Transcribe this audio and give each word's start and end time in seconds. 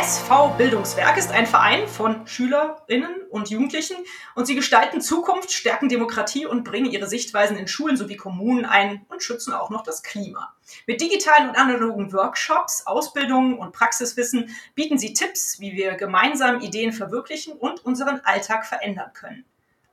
SV 0.00 0.54
Bildungswerk 0.56 1.16
ist 1.16 1.32
ein 1.32 1.46
Verein 1.48 1.88
von 1.88 2.24
Schülerinnen 2.28 3.22
und 3.30 3.50
Jugendlichen 3.50 3.96
und 4.36 4.46
sie 4.46 4.54
gestalten 4.54 5.00
Zukunft, 5.00 5.50
stärken 5.50 5.88
Demokratie 5.88 6.46
und 6.46 6.62
bringen 6.62 6.92
ihre 6.92 7.08
Sichtweisen 7.08 7.56
in 7.56 7.66
Schulen 7.66 7.96
sowie 7.96 8.16
Kommunen 8.16 8.64
ein 8.64 9.04
und 9.08 9.24
schützen 9.24 9.52
auch 9.52 9.70
noch 9.70 9.82
das 9.82 10.04
Klima. 10.04 10.54
Mit 10.86 11.00
digitalen 11.00 11.48
und 11.48 11.56
analogen 11.56 12.12
Workshops, 12.12 12.86
Ausbildungen 12.86 13.58
und 13.58 13.72
Praxiswissen 13.72 14.54
bieten 14.76 14.98
sie 14.98 15.14
Tipps, 15.14 15.58
wie 15.58 15.72
wir 15.72 15.94
gemeinsam 15.94 16.60
Ideen 16.60 16.92
verwirklichen 16.92 17.54
und 17.54 17.84
unseren 17.84 18.20
Alltag 18.20 18.66
verändern 18.66 19.10
können. 19.14 19.44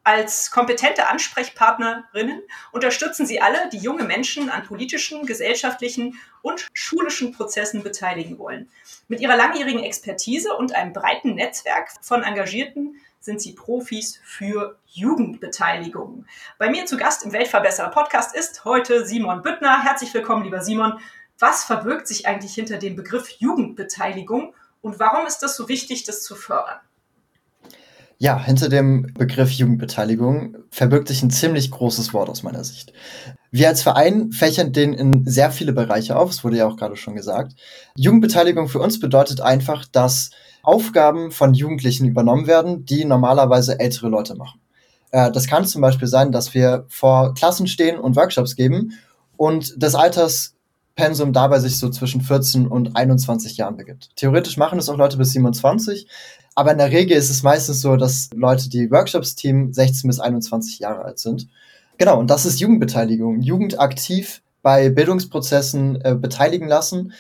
Als 0.08 0.52
kompetente 0.52 1.08
Ansprechpartnerinnen 1.08 2.44
unterstützen 2.72 3.26
sie 3.26 3.42
alle, 3.42 3.70
die 3.70 3.80
junge 3.80 4.04
Menschen 4.04 4.52
an 4.52 4.62
politischen, 4.62 5.26
gesellschaftlichen 5.26 6.20
und 6.44 6.68
schulischen 6.74 7.32
Prozessen 7.32 7.82
beteiligen 7.82 8.38
wollen. 8.38 8.70
Mit 9.08 9.20
ihrer 9.20 9.36
langjährigen 9.36 9.82
Expertise 9.82 10.56
und 10.56 10.76
einem 10.76 10.94
breiten 10.94 11.34
Netzwerk 11.34 11.90
von 12.02 12.22
Engagierten 12.22 13.02
sind 13.20 13.42
sie 13.42 13.54
Profis 13.54 14.20
für 14.24 14.78
Jugendbeteiligung. 14.86 16.28
Bei 16.60 16.70
mir 16.70 16.86
zu 16.86 16.98
Gast 16.98 17.26
im 17.26 17.32
Weltverbesserer 17.32 17.90
Podcast 17.90 18.36
ist 18.36 18.64
heute 18.64 19.08
Simon 19.08 19.42
Büttner. 19.42 19.84
Herzlich 19.84 20.14
willkommen, 20.14 20.44
lieber 20.44 20.62
Simon. 20.62 21.00
Was 21.40 21.64
verbirgt 21.64 22.08
sich 22.08 22.28
eigentlich 22.28 22.54
hinter 22.54 22.78
dem 22.78 22.96
Begriff 22.96 23.28
Jugendbeteiligung 23.40 24.54
und 24.84 25.00
warum 25.00 25.26
ist 25.26 25.42
es 25.42 25.56
so 25.56 25.68
wichtig, 25.68 26.04
das 26.04 26.22
zu 26.22 26.36
fördern? 26.36 26.80
Ja, 28.18 28.42
hinter 28.42 28.70
dem 28.70 29.14
Begriff 29.14 29.52
Jugendbeteiligung 29.52 30.56
verbirgt 30.72 31.10
sich 31.10 31.22
ein 31.22 31.32
ziemlich 31.32 31.70
großes 31.70 32.14
Wort 32.14 32.30
aus 32.30 32.44
meiner 32.44 32.64
Sicht. 32.64 32.94
Wir 33.52 33.68
als 33.68 33.82
Verein 33.82 34.32
fächern 34.32 34.72
den 34.72 34.94
in 34.94 35.26
sehr 35.26 35.52
viele 35.52 35.74
Bereiche 35.74 36.16
auf, 36.18 36.30
es 36.32 36.44
wurde 36.44 36.58
ja 36.58 36.68
auch 36.68 36.78
gerade 36.78 36.96
schon 36.96 37.16
gesagt. 37.16 37.56
Jugendbeteiligung 37.98 38.70
für 38.70 38.80
uns 38.80 39.00
bedeutet 39.00 39.42
einfach, 39.42 39.86
dass 39.92 40.30
Aufgaben 40.64 41.32
von 41.32 41.54
Jugendlichen 41.54 42.08
übernommen 42.08 42.48
werden, 42.48 42.86
die 42.86 43.06
normalerweise 43.06 43.80
ältere 43.80 44.08
Leute 44.08 44.36
machen. 44.36 44.62
Äh, 45.12 45.32
das 45.32 45.48
kann 45.48 45.66
zum 45.66 45.82
Beispiel 45.82 46.08
sein, 46.08 46.32
dass 46.32 46.54
wir 46.54 46.86
vor 46.88 47.34
Klassen 47.34 47.68
stehen 47.68 48.00
und 48.00 48.16
Workshops 48.16 48.56
geben 48.56 48.94
und 49.38 49.74
das 49.78 49.96
Alterspensum 50.96 51.34
dabei 51.34 51.60
sich 51.60 51.78
so 51.78 51.90
zwischen 51.90 52.22
14 52.22 52.68
und 52.68 52.96
21 52.96 53.58
Jahren 53.58 53.78
begibt. 53.78 54.16
Theoretisch 54.16 54.58
machen 54.58 54.80
es 54.80 54.88
auch 54.90 54.98
Leute 54.98 55.18
bis 55.18 55.32
27, 55.32 56.08
aber 56.56 56.72
in 56.72 56.78
der 56.78 56.92
Regel 56.92 57.18
ist 57.18 57.30
es 57.30 57.44
meistens 57.44 57.82
so, 57.82 57.98
dass 57.98 58.30
Leute, 58.34 58.70
die 58.70 58.90
Workshops 58.92 59.36
team 59.36 59.74
16 59.74 60.08
bis 60.08 60.20
21 60.20 60.80
Jahre 60.80 61.04
alt 61.04 61.20
sind. 61.20 61.48
Genau, 61.98 62.20
und 62.20 62.30
das 62.30 62.46
ist 62.46 62.60
Jugendbeteiligung. 62.60 63.42
Jugend 63.42 63.80
aktiv 63.80 64.42
bei 64.62 64.90
Bildungsprozessen 64.90 66.02
äh, 66.02 66.16
beteiligen 66.16 66.68
lassen. 66.68 67.14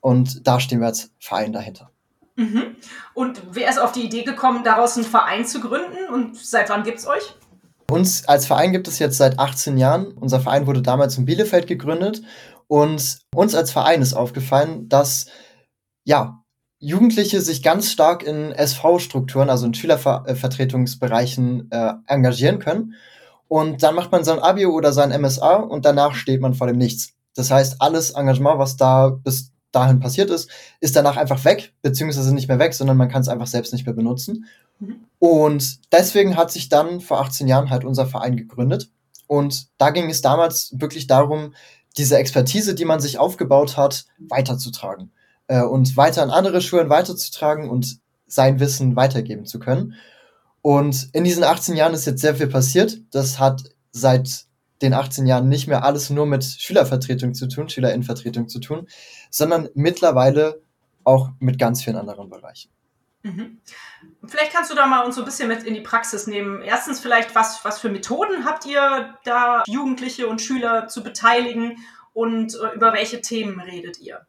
Und 0.00 0.46
da 0.46 0.58
stehen 0.58 0.80
wir 0.80 0.86
als 0.86 1.10
Verein 1.18 1.52
dahinter. 1.52 1.90
Mhm. 2.36 2.76
Und 3.14 3.42
wer 3.50 3.68
ist 3.68 3.78
auf 3.78 3.92
die 3.92 4.04
Idee 4.04 4.22
gekommen, 4.22 4.64
daraus 4.64 4.96
einen 4.96 5.04
Verein 5.04 5.44
zu 5.44 5.60
gründen? 5.60 6.12
Und 6.12 6.36
seit 6.36 6.70
wann 6.70 6.82
gibt 6.82 6.98
es 6.98 7.06
euch? 7.06 7.34
Uns 7.90 8.26
als 8.28 8.46
Verein 8.46 8.72
gibt 8.72 8.86
es 8.86 8.98
jetzt 8.98 9.16
seit 9.16 9.38
18 9.38 9.78
Jahren. 9.78 10.12
Unser 10.12 10.40
Verein 10.40 10.66
wurde 10.66 10.82
damals 10.82 11.16
in 11.16 11.24
Bielefeld 11.24 11.66
gegründet. 11.66 12.22
Und 12.68 13.18
uns 13.34 13.54
als 13.54 13.72
Verein 13.72 14.02
ist 14.02 14.14
aufgefallen, 14.14 14.88
dass 14.88 15.26
ja, 16.04 16.42
Jugendliche 16.80 17.40
sich 17.40 17.62
ganz 17.62 17.90
stark 17.90 18.22
in 18.22 18.52
SV-Strukturen, 18.52 19.50
also 19.50 19.66
in 19.66 19.74
Schülervertretungsbereichen 19.74 21.70
äh, 21.72 21.94
engagieren 22.06 22.60
können. 22.60 22.94
Und 23.48 23.82
dann 23.82 23.94
macht 23.94 24.12
man 24.12 24.22
sein 24.22 24.38
Abi 24.38 24.66
oder 24.66 24.92
sein 24.92 25.18
MSA 25.20 25.56
und 25.56 25.84
danach 25.84 26.14
steht 26.14 26.40
man 26.40 26.54
vor 26.54 26.66
dem 26.66 26.78
Nichts. 26.78 27.14
Das 27.34 27.50
heißt, 27.50 27.80
alles 27.80 28.10
Engagement, 28.10 28.58
was 28.58 28.76
da 28.76 29.08
bis 29.08 29.52
dahin 29.72 30.00
passiert 30.00 30.30
ist, 30.30 30.50
ist 30.80 30.96
danach 30.96 31.16
einfach 31.16 31.44
weg, 31.44 31.72
beziehungsweise 31.82 32.34
nicht 32.34 32.48
mehr 32.48 32.58
weg, 32.58 32.74
sondern 32.74 32.96
man 32.96 33.08
kann 33.08 33.22
es 33.22 33.28
einfach 33.28 33.46
selbst 33.46 33.72
nicht 33.72 33.86
mehr 33.86 33.94
benutzen. 33.94 34.46
Mhm. 34.78 35.04
Und 35.18 35.92
deswegen 35.92 36.36
hat 36.36 36.50
sich 36.52 36.68
dann 36.68 37.00
vor 37.00 37.20
18 37.20 37.48
Jahren 37.48 37.70
halt 37.70 37.84
unser 37.84 38.06
Verein 38.06 38.36
gegründet. 38.36 38.90
Und 39.26 39.68
da 39.78 39.90
ging 39.90 40.08
es 40.08 40.22
damals 40.22 40.74
wirklich 40.78 41.06
darum, 41.06 41.54
diese 41.98 42.16
Expertise, 42.16 42.74
die 42.74 42.84
man 42.84 43.00
sich 43.00 43.18
aufgebaut 43.18 43.76
hat, 43.76 44.06
weiterzutragen 44.18 45.10
äh, 45.48 45.62
und 45.62 45.96
weiter 45.96 46.22
an 46.22 46.30
andere 46.30 46.60
Schulen 46.60 46.88
weiterzutragen 46.88 47.68
und 47.68 47.98
sein 48.26 48.60
Wissen 48.60 48.96
weitergeben 48.96 49.46
zu 49.46 49.58
können. 49.58 49.94
Und 50.62 51.08
in 51.12 51.24
diesen 51.24 51.44
18 51.44 51.76
Jahren 51.76 51.94
ist 51.94 52.06
jetzt 52.06 52.20
sehr 52.20 52.34
viel 52.34 52.48
passiert. 52.48 52.98
Das 53.10 53.38
hat 53.38 53.62
seit 53.90 54.46
den 54.82 54.94
18 54.94 55.26
Jahren 55.26 55.48
nicht 55.48 55.66
mehr 55.66 55.84
alles 55.84 56.10
nur 56.10 56.26
mit 56.26 56.44
Schülervertretung 56.44 57.34
zu 57.34 57.48
tun, 57.48 57.68
Schülerinnenvertretung 57.68 58.48
zu 58.48 58.60
tun, 58.60 58.86
sondern 59.30 59.68
mittlerweile 59.74 60.60
auch 61.04 61.30
mit 61.40 61.58
ganz 61.58 61.82
vielen 61.82 61.96
anderen 61.96 62.28
Bereichen. 62.28 62.70
Mhm. 63.28 63.60
Vielleicht 64.26 64.52
kannst 64.52 64.70
du 64.70 64.74
da 64.74 64.86
mal 64.86 65.04
uns 65.04 65.16
so 65.16 65.22
ein 65.22 65.24
bisschen 65.24 65.48
mit 65.48 65.64
in 65.64 65.74
die 65.74 65.80
Praxis 65.80 66.26
nehmen. 66.26 66.62
Erstens 66.62 67.00
vielleicht, 67.00 67.34
was, 67.34 67.64
was 67.64 67.78
für 67.78 67.88
Methoden 67.88 68.44
habt 68.44 68.66
ihr 68.66 69.14
da, 69.24 69.62
Jugendliche 69.66 70.28
und 70.28 70.40
Schüler 70.40 70.88
zu 70.88 71.02
beteiligen 71.02 71.78
und 72.12 72.54
äh, 72.54 72.74
über 72.74 72.92
welche 72.92 73.20
Themen 73.20 73.60
redet 73.60 74.00
ihr? 74.00 74.26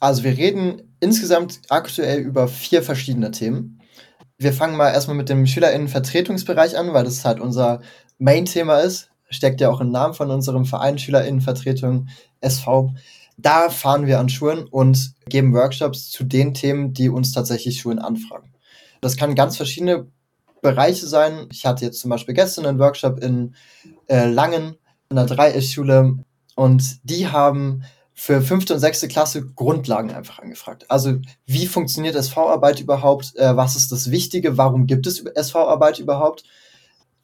Also 0.00 0.24
wir 0.24 0.36
reden 0.36 0.94
insgesamt 1.00 1.60
aktuell 1.68 2.20
über 2.20 2.48
vier 2.48 2.82
verschiedene 2.82 3.30
Themen. 3.30 3.80
Wir 4.38 4.52
fangen 4.52 4.76
mal 4.76 4.90
erstmal 4.90 5.16
mit 5.16 5.30
dem 5.30 5.46
Schülerinnenvertretungsbereich 5.46 6.76
an, 6.76 6.92
weil 6.92 7.04
das 7.04 7.24
halt 7.24 7.40
unser 7.40 7.80
Main-Thema 8.18 8.80
ist. 8.80 9.08
Steckt 9.30 9.60
ja 9.60 9.70
auch 9.70 9.80
im 9.80 9.90
Namen 9.90 10.14
von 10.14 10.30
unserem 10.30 10.66
Verein 10.66 10.98
Schülerinnenvertretung 10.98 12.08
SV. 12.40 12.94
Da 13.36 13.68
fahren 13.70 14.06
wir 14.06 14.18
an 14.18 14.28
Schulen 14.28 14.66
und 14.66 15.14
geben 15.28 15.52
Workshops 15.52 16.10
zu 16.10 16.24
den 16.24 16.54
Themen, 16.54 16.94
die 16.94 17.08
uns 17.08 17.32
tatsächlich 17.32 17.80
Schulen 17.80 17.98
anfragen. 17.98 18.52
Das 19.00 19.16
kann 19.16 19.34
ganz 19.34 19.56
verschiedene 19.56 20.06
Bereiche 20.62 21.06
sein. 21.06 21.46
Ich 21.52 21.66
hatte 21.66 21.84
jetzt 21.84 22.00
zum 22.00 22.10
Beispiel 22.10 22.34
gestern 22.34 22.66
einen 22.66 22.78
Workshop 22.78 23.22
in 23.22 23.54
äh, 24.08 24.26
Langen, 24.26 24.76
in 25.10 25.18
einer 25.18 25.28
3S-Schule, 25.28 26.18
und 26.56 26.98
die 27.04 27.28
haben 27.28 27.84
für 28.14 28.40
fünfte 28.40 28.72
und 28.72 28.80
sechste 28.80 29.08
Klasse 29.08 29.46
Grundlagen 29.46 30.10
einfach 30.10 30.38
angefragt. 30.38 30.86
Also 30.88 31.18
wie 31.44 31.66
funktioniert 31.66 32.16
SV-Arbeit 32.16 32.80
überhaupt? 32.80 33.36
Äh, 33.36 33.56
was 33.56 33.76
ist 33.76 33.92
das 33.92 34.10
Wichtige? 34.10 34.56
Warum 34.56 34.86
gibt 34.86 35.06
es 35.06 35.20
SV-Arbeit 35.20 35.98
überhaupt? 35.98 36.44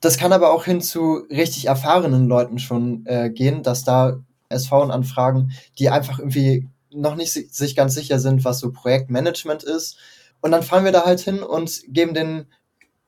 Das 0.00 0.18
kann 0.18 0.34
aber 0.34 0.52
auch 0.52 0.66
hin 0.66 0.82
zu 0.82 1.24
richtig 1.30 1.66
erfahrenen 1.66 2.28
Leuten 2.28 2.58
schon 2.58 3.06
äh, 3.06 3.30
gehen, 3.30 3.62
dass 3.62 3.84
da 3.84 4.18
SV-Anfragen, 4.52 5.52
die 5.78 5.90
einfach 5.90 6.18
irgendwie 6.18 6.68
noch 6.90 7.14
nicht 7.14 7.32
sich 7.32 7.74
ganz 7.74 7.94
sicher 7.94 8.18
sind, 8.18 8.44
was 8.44 8.58
so 8.58 8.70
Projektmanagement 8.70 9.62
ist. 9.62 9.96
Und 10.40 10.50
dann 10.50 10.62
fahren 10.62 10.84
wir 10.84 10.92
da 10.92 11.04
halt 11.04 11.20
hin 11.20 11.42
und 11.42 11.82
geben 11.88 12.14
den 12.14 12.46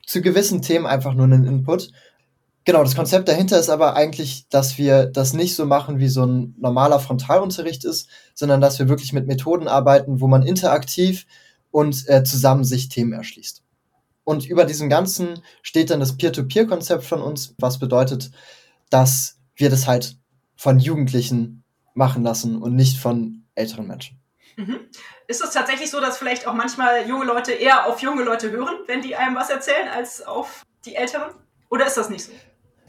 zu 0.07 0.23
gewissen 0.23 0.63
Themen 0.63 0.87
einfach 0.87 1.15
nur 1.15 1.25
einen 1.25 1.47
Input 1.47 1.91
Genau, 2.67 2.83
das 2.83 2.97
Konzept 2.97 3.29
dahinter 3.29 3.61
ist 3.61 3.69
aber 3.69 3.95
eigentlich, 3.95 4.49
dass 4.49 4.79
wir 4.79 5.05
das 5.05 5.35
nicht 5.35 5.55
so 5.55 5.67
machen, 5.67 5.99
wie 5.99 6.09
so 6.09 6.25
ein 6.25 6.55
normaler 6.59 6.99
Frontalunterricht 6.99 7.85
ist, 7.85 8.09
sondern 8.35 8.63
dass 8.63 8.79
wir 8.79 8.89
wirklich 8.89 9.13
mit 9.13 9.27
Methoden 9.27 9.69
arbeiten, 9.69 10.23
wo 10.23 10.29
man 10.29 10.43
interaktiv 10.43 11.27
und 11.71 12.09
äh, 12.09 12.25
zusammen 12.25 12.65
sich 12.65 12.89
Themen 12.89 13.13
erschließt. 13.13 13.63
Und 14.25 14.47
über 14.47 14.65
diesem 14.65 14.89
Ganzen 14.89 15.43
steht 15.61 15.91
dann 15.91 16.01
das 16.01 16.17
Peer-to-Peer-Konzept 16.17 17.05
von 17.05 17.21
uns, 17.21 17.55
was 17.59 17.79
bedeutet, 17.79 18.31
dass 18.89 19.37
wir 19.57 19.69
das 19.69 19.87
halt 19.87 20.17
von 20.57 20.79
Jugendlichen 20.79 21.65
machen 21.95 22.23
lassen 22.23 22.61
und 22.61 22.75
nicht 22.75 22.99
von 22.99 23.45
älteren 23.55 23.87
Menschen. 23.87 24.21
Mhm. 24.57 24.81
Ist 25.27 25.43
es 25.43 25.51
tatsächlich 25.51 25.91
so, 25.91 26.01
dass 26.01 26.19
vielleicht 26.19 26.47
auch 26.47 26.55
manchmal 26.55 27.09
junge 27.09 27.25
Leute 27.25 27.53
eher 27.53 27.87
auf 27.87 28.01
junge 28.01 28.25
Leute 28.25 28.51
hören, 28.51 28.75
wenn 28.87 29.03
die 29.03 29.17
einem 29.17 29.35
was 29.35 29.51
erzählen, 29.51 29.89
als 29.89 30.27
auf 30.27 30.63
die 30.85 30.97
Älteren? 30.97 31.33
Oder 31.71 31.87
ist 31.87 31.97
das 31.97 32.11
nicht 32.11 32.25
so? 32.25 32.33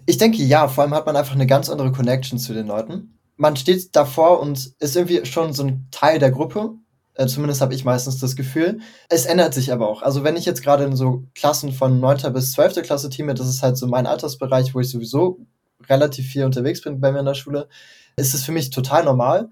Ich 0.05 0.17
denke 0.17 0.43
ja, 0.43 0.67
vor 0.67 0.83
allem 0.83 0.93
hat 0.93 1.05
man 1.05 1.15
einfach 1.15 1.33
eine 1.33 1.47
ganz 1.47 1.69
andere 1.69 1.91
Connection 1.91 2.37
zu 2.37 2.53
den 2.53 2.67
Leuten. 2.67 3.17
Man 3.37 3.55
steht 3.55 3.95
davor 3.95 4.39
und 4.39 4.73
ist 4.79 4.95
irgendwie 4.95 5.25
schon 5.25 5.53
so 5.53 5.63
ein 5.63 5.87
Teil 5.91 6.19
der 6.19 6.31
Gruppe. 6.31 6.75
Äh, 7.15 7.27
zumindest 7.27 7.61
habe 7.61 7.73
ich 7.73 7.85
meistens 7.85 8.19
das 8.19 8.35
Gefühl. 8.35 8.79
Es 9.09 9.25
ändert 9.25 9.53
sich 9.53 9.71
aber 9.71 9.89
auch. 9.89 10.01
Also 10.01 10.23
wenn 10.23 10.35
ich 10.35 10.45
jetzt 10.45 10.61
gerade 10.61 10.83
in 10.83 10.95
so 10.95 11.23
Klassen 11.33 11.71
von 11.71 11.99
9. 11.99 12.33
bis 12.33 12.51
12. 12.51 12.83
Klasse 12.83 13.09
teame, 13.09 13.33
das 13.33 13.47
ist 13.47 13.63
halt 13.63 13.77
so 13.77 13.87
mein 13.87 14.05
Altersbereich, 14.05 14.75
wo 14.75 14.81
ich 14.81 14.89
sowieso 14.89 15.39
relativ 15.89 16.27
viel 16.27 16.45
unterwegs 16.45 16.81
bin 16.81 16.99
bei 16.99 17.11
mir 17.11 17.19
in 17.19 17.25
der 17.25 17.33
Schule, 17.33 17.67
ist 18.15 18.33
es 18.33 18.43
für 18.43 18.51
mich 18.51 18.69
total 18.69 19.03
normal. 19.03 19.49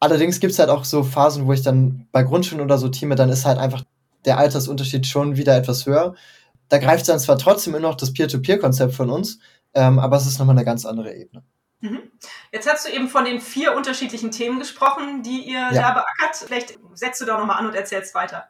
Allerdings 0.00 0.40
gibt 0.40 0.52
es 0.52 0.58
halt 0.58 0.70
auch 0.70 0.84
so 0.84 1.02
Phasen, 1.02 1.46
wo 1.46 1.52
ich 1.52 1.62
dann 1.62 2.08
bei 2.12 2.22
Grundschulen 2.22 2.64
oder 2.64 2.78
so 2.78 2.88
teame, 2.88 3.14
dann 3.14 3.30
ist 3.30 3.44
halt 3.44 3.58
einfach 3.58 3.84
der 4.24 4.38
Altersunterschied 4.38 5.06
schon 5.06 5.36
wieder 5.36 5.56
etwas 5.56 5.86
höher. 5.86 6.14
Da 6.68 6.78
greift 6.78 7.08
dann 7.08 7.18
zwar 7.18 7.38
trotzdem 7.38 7.74
immer 7.74 7.88
noch 7.88 7.96
das 7.96 8.12
Peer-to-Peer-Konzept 8.12 8.94
von 8.94 9.10
uns, 9.10 9.38
ähm, 9.74 9.98
aber 9.98 10.16
es 10.16 10.26
ist 10.26 10.38
nochmal 10.38 10.56
eine 10.56 10.64
ganz 10.64 10.84
andere 10.84 11.14
Ebene. 11.14 11.42
Mhm. 11.80 12.00
Jetzt 12.52 12.70
hast 12.70 12.86
du 12.86 12.92
eben 12.92 13.08
von 13.08 13.24
den 13.24 13.40
vier 13.40 13.76
unterschiedlichen 13.76 14.30
Themen 14.30 14.58
gesprochen, 14.58 15.22
die 15.22 15.48
ihr 15.48 15.58
ja. 15.58 15.72
da 15.72 15.92
beackert. 15.92 16.36
Vielleicht 16.46 16.78
setzt 16.94 17.20
du 17.20 17.26
da 17.26 17.38
nochmal 17.38 17.58
an 17.58 17.66
und 17.66 17.74
erzählst 17.74 18.14
weiter. 18.14 18.44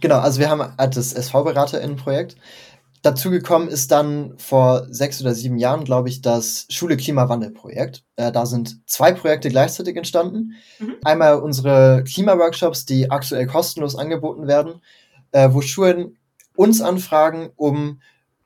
Genau, 0.00 0.18
also 0.18 0.40
wir 0.40 0.50
haben 0.50 0.76
halt 0.76 0.96
das 0.96 1.12
SV-BeraterInnen-Projekt. 1.12 2.36
Dazu 3.06 3.30
gekommen 3.30 3.68
ist 3.68 3.92
dann 3.92 4.36
vor 4.36 4.88
sechs 4.90 5.20
oder 5.20 5.32
sieben 5.32 5.58
Jahren, 5.58 5.84
glaube 5.84 6.08
ich, 6.08 6.22
das 6.22 6.66
Schule 6.70 6.96
Klimawandel-Projekt. 6.96 8.02
Äh, 8.16 8.32
da 8.32 8.46
sind 8.46 8.80
zwei 8.90 9.12
Projekte 9.12 9.48
gleichzeitig 9.48 9.96
entstanden. 9.96 10.54
Mhm. 10.80 10.96
Einmal 11.04 11.38
unsere 11.38 12.02
Klimaworkshops, 12.02 12.84
die 12.84 13.08
aktuell 13.08 13.46
kostenlos 13.46 13.94
angeboten 13.94 14.48
werden, 14.48 14.82
äh, 15.30 15.50
wo 15.52 15.60
Schulen 15.60 16.16
uns 16.56 16.80
anfragen, 16.80 17.50
um 17.54 18.00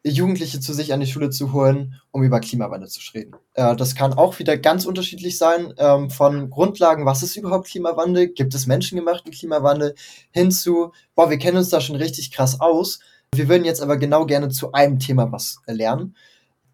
Jugendliche 0.05 0.61
zu 0.61 0.75
sich 0.75 0.93
an 0.93 1.01
die 1.01 1.07
Schule 1.07 1.31
zu 1.31 1.55
holen, 1.55 1.95
um 2.11 2.23
über 2.23 2.39
Klimawandel 2.39 2.91
zu 2.91 3.01
reden. 3.15 3.37
Äh, 3.55 3.75
das 3.77 3.95
kann 3.95 4.13
auch 4.13 4.39
wieder 4.41 4.59
ganz 4.59 4.85
unterschiedlich 4.85 5.39
sein, 5.39 5.73
ähm, 5.79 6.11
von 6.11 6.51
Grundlagen, 6.51 7.07
was 7.07 7.23
ist 7.23 7.35
überhaupt 7.35 7.69
Klimawandel, 7.69 8.29
gibt 8.29 8.55
es 8.55 8.67
menschengemachten 8.67 9.33
Klimawandel, 9.33 9.95
hinzu, 10.33 10.93
boah, 11.15 11.31
wir 11.31 11.39
kennen 11.39 11.57
uns 11.57 11.71
da 11.71 11.81
schon 11.81 11.97
richtig 11.97 12.31
krass 12.31 12.61
aus. 12.61 12.99
Wir 13.35 13.49
würden 13.49 13.65
jetzt 13.65 13.81
aber 13.81 13.97
genau 13.97 14.27
gerne 14.27 14.49
zu 14.49 14.73
einem 14.73 14.99
Thema 14.99 15.31
was 15.31 15.61
lernen. 15.67 16.17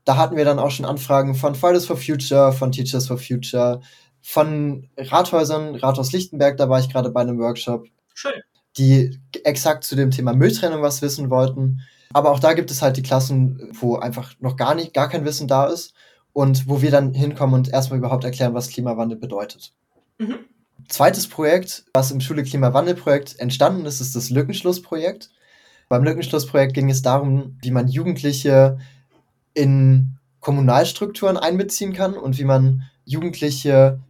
Da 0.04 0.16
hatten 0.16 0.36
wir 0.36 0.44
dann 0.44 0.58
auch 0.58 0.70
schon 0.70 0.86
Anfragen 0.86 1.34
von 1.34 1.54
Fridays 1.54 1.86
for 1.86 1.96
Future, 1.96 2.52
von 2.52 2.72
Teachers 2.72 3.08
for 3.08 3.18
Future, 3.18 3.80
von 4.22 4.88
Rathäusern, 4.96 5.76
Rathaus 5.76 6.12
Lichtenberg, 6.12 6.56
da 6.56 6.68
war 6.68 6.80
ich 6.80 6.88
gerade 6.88 7.10
bei 7.10 7.20
einem 7.20 7.38
Workshop. 7.38 7.86
Schön. 8.14 8.32
Die 8.78 9.20
exakt 9.44 9.84
zu 9.84 9.96
dem 9.96 10.10
Thema 10.10 10.32
Mülltrennung 10.32 10.82
was 10.82 11.02
wissen 11.02 11.30
wollten. 11.30 11.82
Aber 12.12 12.30
auch 12.30 12.40
da 12.40 12.54
gibt 12.54 12.70
es 12.70 12.82
halt 12.82 12.96
die 12.96 13.02
Klassen, 13.02 13.70
wo 13.72 13.96
einfach 13.96 14.34
noch 14.40 14.56
gar 14.56 14.74
nicht, 14.74 14.94
gar 14.94 15.08
kein 15.08 15.24
Wissen 15.24 15.48
da 15.48 15.66
ist 15.66 15.94
und 16.32 16.68
wo 16.68 16.82
wir 16.82 16.90
dann 16.90 17.14
hinkommen 17.14 17.54
und 17.54 17.72
erstmal 17.72 17.98
überhaupt 17.98 18.24
erklären, 18.24 18.54
was 18.54 18.68
Klimawandel 18.68 19.18
bedeutet. 19.18 19.72
Mhm. 20.18 20.38
Zweites 20.88 21.28
Projekt, 21.28 21.84
was 21.94 22.10
im 22.10 22.20
Schule 22.20 22.44
Klimawandel-Projekt 22.44 23.38
entstanden 23.38 23.86
ist, 23.86 24.00
ist 24.00 24.16
das 24.16 24.30
Lückenschlussprojekt. 24.30 25.30
Beim 25.88 26.04
Lückenschlussprojekt 26.04 26.74
ging 26.74 26.90
es 26.90 27.02
darum, 27.02 27.58
wie 27.62 27.70
man 27.70 27.88
Jugendliche 27.88 28.78
in 29.54 30.18
Kommunalstrukturen 30.40 31.36
einbeziehen 31.36 31.92
kann 31.92 32.14
und 32.14 32.38
wie 32.38 32.44
man 32.44 32.82
Jugendliche 33.04 34.00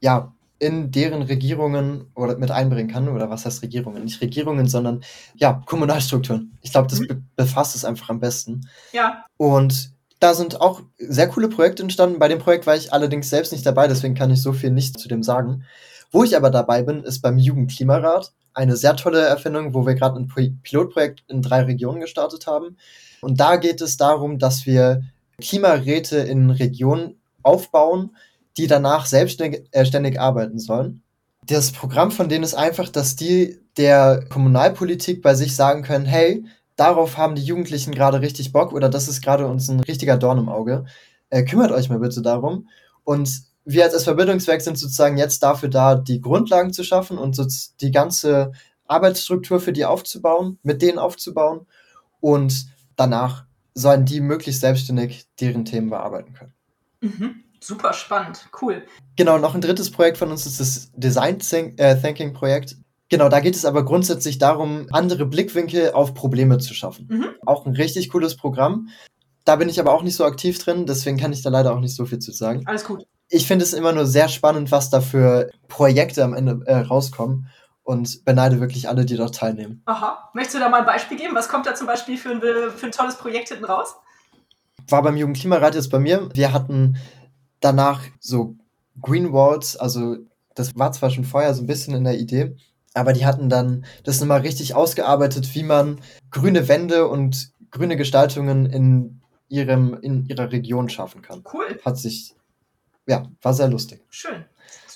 ja 0.00 0.32
in 0.58 0.90
deren 0.90 1.22
Regierungen 1.22 2.10
oder 2.14 2.38
mit 2.38 2.50
einbringen 2.50 2.90
kann. 2.90 3.08
Oder 3.08 3.30
was 3.30 3.44
heißt 3.44 3.62
Regierungen? 3.62 4.04
Nicht 4.04 4.20
Regierungen, 4.20 4.66
sondern 4.66 5.02
ja, 5.34 5.62
Kommunalstrukturen. 5.66 6.56
Ich 6.62 6.72
glaube, 6.72 6.88
das 6.88 7.00
mhm. 7.00 7.06
be 7.08 7.22
befasst 7.36 7.74
es 7.74 7.84
einfach 7.84 8.08
am 8.08 8.20
besten. 8.20 8.68
Ja. 8.92 9.24
Und 9.36 9.92
da 10.20 10.34
sind 10.34 10.60
auch 10.60 10.80
sehr 10.98 11.28
coole 11.28 11.48
Projekte 11.48 11.82
entstanden. 11.82 12.18
Bei 12.18 12.28
dem 12.28 12.38
Projekt 12.38 12.66
war 12.66 12.76
ich 12.76 12.92
allerdings 12.92 13.28
selbst 13.28 13.52
nicht 13.52 13.66
dabei, 13.66 13.88
deswegen 13.88 14.14
kann 14.14 14.30
ich 14.30 14.40
so 14.40 14.52
viel 14.52 14.70
nicht 14.70 14.98
zu 14.98 15.08
dem 15.08 15.22
sagen. 15.22 15.64
Wo 16.10 16.24
ich 16.24 16.36
aber 16.36 16.50
dabei 16.50 16.82
bin, 16.82 17.02
ist 17.02 17.20
beim 17.20 17.36
Jugendklimarat. 17.36 18.32
Eine 18.54 18.76
sehr 18.76 18.96
tolle 18.96 19.20
Erfindung, 19.20 19.74
wo 19.74 19.86
wir 19.86 19.94
gerade 19.94 20.18
ein 20.18 20.60
Pilotprojekt 20.62 21.24
in 21.28 21.42
drei 21.42 21.62
Regionen 21.62 22.00
gestartet 22.00 22.46
haben. 22.46 22.76
Und 23.20 23.40
da 23.40 23.56
geht 23.56 23.80
es 23.80 23.96
darum, 23.96 24.38
dass 24.38 24.64
wir 24.64 25.02
Klimaräte 25.40 26.18
in 26.18 26.50
Regionen 26.50 27.16
aufbauen, 27.42 28.16
die 28.56 28.66
danach 28.66 29.06
selbstständig 29.06 29.64
äh, 29.72 30.18
arbeiten 30.18 30.58
sollen. 30.58 31.02
Das 31.46 31.72
Programm 31.72 32.10
von 32.10 32.28
denen 32.28 32.44
ist 32.44 32.54
einfach, 32.54 32.88
dass 32.88 33.16
die 33.16 33.58
der 33.76 34.24
Kommunalpolitik 34.28 35.20
bei 35.20 35.34
sich 35.34 35.56
sagen 35.56 35.82
können, 35.82 36.06
hey, 36.06 36.44
darauf 36.76 37.18
haben 37.18 37.34
die 37.34 37.42
Jugendlichen 37.42 37.92
gerade 37.92 38.20
richtig 38.20 38.52
Bock 38.52 38.72
oder 38.72 38.88
das 38.88 39.08
ist 39.08 39.22
gerade 39.22 39.46
uns 39.46 39.68
ein 39.68 39.80
richtiger 39.80 40.16
Dorn 40.16 40.38
im 40.38 40.48
Auge. 40.48 40.86
Äh, 41.30 41.42
kümmert 41.42 41.72
euch 41.72 41.88
mal 41.88 41.98
bitte 41.98 42.22
darum. 42.22 42.68
Und 43.02 43.42
wir 43.64 43.84
als 43.84 44.04
Verbindungswerk 44.04 44.60
sind 44.60 44.78
sozusagen 44.78 45.16
jetzt 45.16 45.42
dafür 45.42 45.68
da, 45.68 45.94
die 45.94 46.20
Grundlagen 46.20 46.72
zu 46.72 46.84
schaffen 46.84 47.18
und 47.18 47.34
so 47.34 47.46
die 47.80 47.90
ganze 47.90 48.52
Arbeitsstruktur 48.86 49.60
für 49.60 49.72
die 49.72 49.84
aufzubauen, 49.84 50.58
mit 50.62 50.82
denen 50.82 50.98
aufzubauen 50.98 51.66
und 52.20 52.66
danach 52.96 53.44
sollen 53.74 54.04
die 54.04 54.20
möglichst 54.20 54.60
selbstständig 54.60 55.26
deren 55.40 55.64
Themen 55.64 55.90
bearbeiten 55.90 56.34
können. 56.34 56.52
Mhm. 57.00 57.44
Super 57.60 57.94
spannend, 57.94 58.46
cool. 58.60 58.82
Genau, 59.16 59.38
noch 59.38 59.54
ein 59.54 59.62
drittes 59.62 59.90
Projekt 59.90 60.18
von 60.18 60.30
uns 60.30 60.44
ist 60.44 60.60
das 60.60 60.92
Design 60.94 61.38
äh, 61.78 61.98
Thinking 61.98 62.34
Projekt. 62.34 62.76
Genau, 63.08 63.30
da 63.30 63.40
geht 63.40 63.54
es 63.54 63.64
aber 63.64 63.84
grundsätzlich 63.84 64.38
darum, 64.38 64.86
andere 64.90 65.24
Blickwinkel 65.24 65.92
auf 65.92 66.12
Probleme 66.12 66.58
zu 66.58 66.74
schaffen. 66.74 67.06
Mhm. 67.08 67.26
Auch 67.46 67.64
ein 67.64 67.74
richtig 67.74 68.10
cooles 68.10 68.36
Programm. 68.36 68.88
Da 69.44 69.56
bin 69.56 69.68
ich 69.68 69.80
aber 69.80 69.92
auch 69.92 70.02
nicht 70.02 70.16
so 70.16 70.24
aktiv 70.24 70.58
drin, 70.58 70.86
deswegen 70.86 71.16
kann 71.16 71.32
ich 71.32 71.42
da 71.42 71.50
leider 71.50 71.74
auch 71.74 71.80
nicht 71.80 71.94
so 71.94 72.04
viel 72.06 72.18
zu 72.18 72.32
sagen. 72.32 72.62
Alles 72.66 72.84
gut. 72.84 73.06
Ich 73.28 73.46
finde 73.46 73.64
es 73.64 73.72
immer 73.72 73.92
nur 73.92 74.06
sehr 74.06 74.28
spannend, 74.28 74.70
was 74.70 74.90
da 74.90 75.00
für 75.00 75.50
Projekte 75.68 76.22
am 76.24 76.34
Ende 76.34 76.60
äh, 76.66 76.76
rauskommen 76.76 77.48
und 77.82 78.24
beneide 78.24 78.60
wirklich 78.60 78.88
alle, 78.88 79.04
die 79.04 79.16
dort 79.16 79.34
teilnehmen. 79.34 79.82
Aha. 79.86 80.30
Möchtest 80.34 80.56
du 80.56 80.60
da 80.60 80.68
mal 80.68 80.80
ein 80.80 80.86
Beispiel 80.86 81.16
geben? 81.16 81.34
Was 81.34 81.48
kommt 81.48 81.66
da 81.66 81.74
zum 81.74 81.86
Beispiel 81.86 82.16
für 82.16 82.30
ein, 82.30 82.40
für 82.40 82.86
ein 82.86 82.92
tolles 82.92 83.16
Projekt 83.16 83.48
hinten 83.48 83.64
raus? 83.64 83.94
War 84.88 85.02
beim 85.02 85.16
Jugendklimarat 85.16 85.74
jetzt 85.74 85.90
bei 85.90 85.98
mir. 85.98 86.28
Wir 86.34 86.52
hatten 86.52 86.96
danach 87.60 88.02
so 88.20 88.56
Green 89.00 89.32
Walls, 89.32 89.76
also 89.76 90.16
das 90.54 90.76
war 90.76 90.92
zwar 90.92 91.10
schon 91.10 91.24
vorher 91.24 91.54
so 91.54 91.62
ein 91.62 91.66
bisschen 91.66 91.94
in 91.94 92.04
der 92.04 92.18
Idee, 92.18 92.56
aber 92.94 93.12
die 93.12 93.26
hatten 93.26 93.48
dann 93.48 93.84
das 94.04 94.20
nochmal 94.20 94.40
richtig 94.40 94.74
ausgearbeitet, 94.74 95.54
wie 95.54 95.64
man 95.64 96.00
grüne 96.30 96.68
Wände 96.68 97.08
und 97.08 97.50
grüne 97.70 97.96
Gestaltungen 97.96 98.66
in 98.66 99.20
ihrem, 99.48 99.98
in 100.00 100.26
ihrer 100.26 100.52
Region 100.52 100.88
schaffen 100.88 101.22
kann. 101.22 101.42
Cool. 101.52 101.80
Hat 101.84 101.98
sich, 101.98 102.34
ja, 103.06 103.24
war 103.42 103.54
sehr 103.54 103.68
lustig. 103.68 104.04
Schön. 104.10 104.44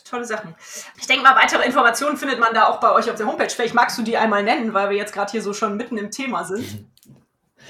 Tolle 0.08 0.24
Sachen. 0.24 0.54
Ich 0.98 1.06
denke 1.06 1.22
mal, 1.22 1.36
weitere 1.36 1.66
Informationen 1.66 2.16
findet 2.16 2.40
man 2.40 2.54
da 2.54 2.68
auch 2.68 2.80
bei 2.80 2.92
euch 2.92 3.10
auf 3.10 3.16
der 3.16 3.26
Homepage. 3.26 3.50
Vielleicht 3.50 3.74
magst 3.74 3.98
du 3.98 4.02
die 4.02 4.16
einmal 4.16 4.42
nennen, 4.42 4.72
weil 4.72 4.90
wir 4.90 4.96
jetzt 4.96 5.12
gerade 5.12 5.30
hier 5.30 5.42
so 5.42 5.52
schon 5.52 5.76
mitten 5.76 5.98
im 5.98 6.10
Thema 6.10 6.44
sind. 6.44 6.86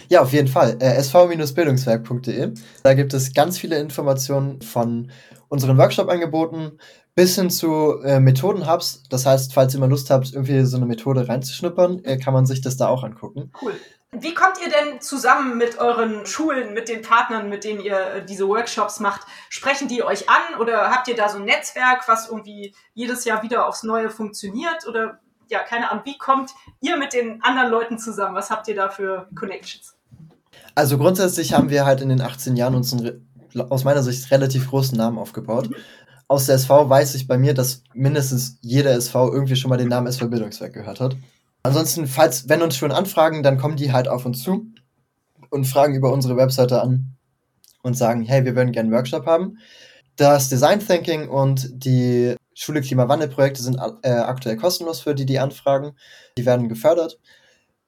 Ja, 0.08 0.20
auf 0.22 0.32
jeden 0.32 0.46
Fall. 0.46 0.76
Äh, 0.80 1.02
sv-bildungswerk.de. 1.02 2.54
Da 2.82 2.94
gibt 2.94 3.12
es 3.12 3.34
ganz 3.34 3.58
viele 3.58 3.78
Informationen 3.80 4.62
von 4.62 5.10
unseren 5.48 5.76
Workshop-Angeboten 5.78 6.78
bis 7.16 7.34
hin 7.34 7.50
zu 7.50 8.00
äh, 8.04 8.20
Methoden-Hubs. 8.20 9.02
Das 9.10 9.26
heißt, 9.26 9.52
falls 9.52 9.74
ihr 9.74 9.80
mal 9.80 9.90
Lust 9.90 10.08
habt, 10.10 10.32
irgendwie 10.32 10.64
so 10.64 10.76
eine 10.76 10.86
Methode 10.86 11.28
reinzuschnuppern, 11.28 12.04
äh, 12.04 12.18
kann 12.18 12.32
man 12.32 12.46
sich 12.46 12.60
das 12.60 12.76
da 12.76 12.86
auch 12.86 13.02
angucken. 13.02 13.50
Cool. 13.60 13.74
Wie 14.12 14.32
kommt 14.32 14.56
ihr 14.64 14.70
denn 14.70 15.02
zusammen 15.02 15.58
mit 15.58 15.78
euren 15.78 16.24
Schulen, 16.24 16.72
mit 16.72 16.88
den 16.88 17.02
Partnern, 17.02 17.50
mit 17.50 17.64
denen 17.64 17.80
ihr 17.80 17.98
äh, 17.98 18.24
diese 18.24 18.48
Workshops 18.48 19.00
macht? 19.00 19.22
Sprechen 19.50 19.86
die 19.86 20.02
euch 20.02 20.30
an 20.30 20.58
oder 20.60 20.90
habt 20.90 21.08
ihr 21.08 21.14
da 21.14 21.28
so 21.28 21.38
ein 21.38 21.44
Netzwerk, 21.44 22.08
was 22.08 22.28
irgendwie 22.28 22.74
jedes 22.94 23.26
Jahr 23.26 23.42
wieder 23.42 23.68
aufs 23.68 23.82
Neue 23.82 24.08
funktioniert? 24.08 24.86
Oder 24.88 25.20
ja, 25.50 25.58
keine 25.60 25.90
Ahnung, 25.90 26.04
wie 26.06 26.16
kommt 26.16 26.52
ihr 26.80 26.96
mit 26.96 27.12
den 27.12 27.42
anderen 27.42 27.70
Leuten 27.70 27.98
zusammen? 27.98 28.34
Was 28.34 28.50
habt 28.50 28.66
ihr 28.68 28.74
da 28.74 28.88
für 28.88 29.28
Connections? 29.34 29.94
Also 30.74 30.96
grundsätzlich 30.96 31.52
haben 31.52 31.68
wir 31.68 31.84
halt 31.84 32.00
in 32.00 32.08
den 32.08 32.22
18 32.22 32.56
Jahren 32.56 32.74
unseren, 32.74 33.28
aus 33.68 33.84
meiner 33.84 34.02
Sicht, 34.02 34.30
relativ 34.30 34.70
großen 34.70 34.96
Namen 34.96 35.18
aufgebaut. 35.18 35.68
Aus 36.28 36.46
der 36.46 36.54
SV 36.54 36.88
weiß 36.88 37.14
ich 37.14 37.26
bei 37.26 37.36
mir, 37.36 37.52
dass 37.52 37.82
mindestens 37.92 38.56
jeder 38.62 38.92
SV 38.92 39.32
irgendwie 39.32 39.56
schon 39.56 39.68
mal 39.68 39.76
den 39.76 39.88
Namen 39.88 40.06
SV 40.06 40.28
Bildungswerk 40.28 40.72
gehört 40.72 41.00
hat. 41.00 41.16
Ansonsten, 41.62 42.06
falls, 42.06 42.48
wenn 42.48 42.62
uns 42.62 42.76
schon 42.76 42.92
anfragen, 42.92 43.42
dann 43.42 43.58
kommen 43.58 43.76
die 43.76 43.92
halt 43.92 44.08
auf 44.08 44.24
uns 44.24 44.42
zu 44.42 44.66
und 45.50 45.66
fragen 45.66 45.94
über 45.94 46.12
unsere 46.12 46.36
Webseite 46.36 46.80
an 46.82 47.16
und 47.82 47.94
sagen, 47.94 48.22
hey, 48.22 48.44
wir 48.44 48.54
würden 48.54 48.72
gerne 48.72 48.88
einen 48.88 48.96
Workshop 48.96 49.26
haben. 49.26 49.58
Das 50.16 50.48
Design 50.48 50.80
Thinking 50.80 51.28
und 51.28 51.68
die 51.72 52.34
Schule 52.54 52.80
Klimawandel-Projekte 52.80 53.62
sind 53.62 53.78
äh, 54.02 54.10
aktuell 54.10 54.56
kostenlos 54.56 55.00
für 55.00 55.14
die, 55.14 55.26
die 55.26 55.38
anfragen. 55.38 55.92
Die 56.36 56.44
werden 56.44 56.68
gefördert. 56.68 57.18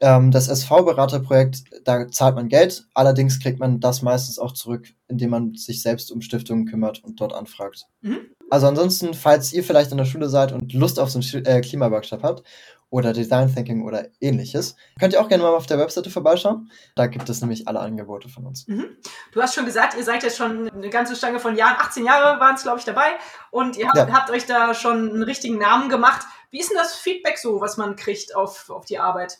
Ähm, 0.00 0.30
das 0.30 0.48
SV-Beraterprojekt, 0.48 1.64
da 1.84 2.08
zahlt 2.08 2.34
man 2.34 2.48
Geld, 2.48 2.86
allerdings 2.94 3.38
kriegt 3.38 3.58
man 3.58 3.80
das 3.80 4.00
meistens 4.00 4.38
auch 4.38 4.52
zurück, 4.52 4.88
indem 5.08 5.30
man 5.30 5.54
sich 5.54 5.82
selbst 5.82 6.10
um 6.10 6.22
Stiftungen 6.22 6.66
kümmert 6.66 7.04
und 7.04 7.20
dort 7.20 7.34
anfragt. 7.34 7.86
Mhm. 8.00 8.20
Also 8.50 8.66
ansonsten, 8.66 9.14
falls 9.14 9.52
ihr 9.52 9.64
vielleicht 9.64 9.92
in 9.92 9.98
der 9.98 10.04
Schule 10.04 10.28
seid 10.28 10.52
und 10.52 10.72
Lust 10.72 10.98
auf 10.98 11.10
so 11.10 11.18
einen 11.18 11.46
äh, 11.46 11.60
Klimaworkshop 11.60 12.22
habt 12.22 12.42
oder 12.90 13.12
Design 13.12 13.52
Thinking 13.54 13.82
oder 13.84 14.08
ähnliches, 14.20 14.74
könnt 14.98 15.12
ihr 15.12 15.20
auch 15.20 15.28
gerne 15.28 15.44
mal 15.44 15.54
auf 15.54 15.66
der 15.66 15.78
Webseite 15.78 16.10
vorbeischauen. 16.10 16.70
Da 16.96 17.06
gibt 17.06 17.28
es 17.28 17.40
nämlich 17.40 17.68
alle 17.68 17.80
Angebote 17.80 18.28
von 18.28 18.46
uns. 18.46 18.66
Mhm. 18.66 18.96
Du 19.32 19.40
hast 19.40 19.54
schon 19.54 19.64
gesagt, 19.64 19.96
ihr 19.96 20.04
seid 20.04 20.24
jetzt 20.24 20.36
schon 20.36 20.68
eine 20.68 20.90
ganze 20.90 21.14
Stange 21.14 21.38
von 21.38 21.56
Jahren, 21.56 21.76
18 21.78 22.04
Jahre 22.04 22.40
waren 22.40 22.56
es, 22.56 22.62
glaube 22.62 22.78
ich, 22.78 22.84
dabei 22.84 23.12
und 23.52 23.76
ihr 23.76 23.86
habt, 23.86 23.96
ja. 23.96 24.12
habt, 24.12 24.30
euch 24.30 24.46
da 24.46 24.74
schon 24.74 25.10
einen 25.10 25.22
richtigen 25.22 25.58
Namen 25.58 25.88
gemacht. 25.88 26.26
Wie 26.50 26.58
ist 26.58 26.70
denn 26.70 26.78
das 26.78 26.94
Feedback 26.94 27.38
so, 27.38 27.60
was 27.60 27.76
man 27.76 27.94
kriegt 27.94 28.34
auf, 28.34 28.68
auf 28.70 28.84
die 28.84 28.98
Arbeit? 28.98 29.38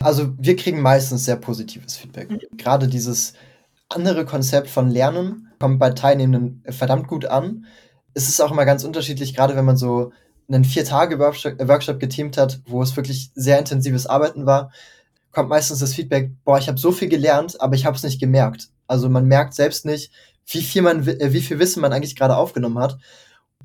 Also 0.00 0.32
wir 0.38 0.56
kriegen 0.56 0.80
meistens 0.80 1.24
sehr 1.24 1.36
positives 1.36 1.96
Feedback. 1.96 2.30
Mhm. 2.30 2.40
Gerade 2.56 2.86
dieses 2.86 3.34
andere 3.88 4.24
Konzept 4.24 4.68
von 4.68 4.88
Lernen 4.88 5.52
kommt 5.58 5.78
bei 5.78 5.90
Teilnehmenden 5.90 6.62
verdammt 6.70 7.08
gut 7.08 7.26
an. 7.26 7.66
Es 8.14 8.28
ist 8.28 8.40
auch 8.40 8.50
immer 8.50 8.64
ganz 8.64 8.84
unterschiedlich, 8.84 9.34
gerade 9.34 9.56
wenn 9.56 9.64
man 9.64 9.76
so 9.76 10.12
einen 10.48 10.64
Vier-Tage-Workshop 10.64 11.98
geteamt 11.98 12.36
hat, 12.36 12.60
wo 12.66 12.82
es 12.82 12.96
wirklich 12.96 13.30
sehr 13.34 13.58
intensives 13.58 14.06
Arbeiten 14.06 14.46
war, 14.46 14.70
kommt 15.30 15.48
meistens 15.48 15.78
das 15.78 15.94
Feedback, 15.94 16.30
boah, 16.44 16.58
ich 16.58 16.68
habe 16.68 16.78
so 16.78 16.92
viel 16.92 17.08
gelernt, 17.08 17.60
aber 17.60 17.74
ich 17.74 17.86
habe 17.86 17.96
es 17.96 18.02
nicht 18.02 18.20
gemerkt. 18.20 18.68
Also 18.86 19.08
man 19.08 19.26
merkt 19.26 19.54
selbst 19.54 19.86
nicht, 19.86 20.12
wie 20.46 20.62
viel 20.62 20.82
man, 20.82 21.06
äh, 21.06 21.32
wie 21.32 21.40
viel 21.40 21.58
Wissen 21.58 21.80
man 21.80 21.92
eigentlich 21.92 22.16
gerade 22.16 22.36
aufgenommen 22.36 22.78
hat. 22.78 22.98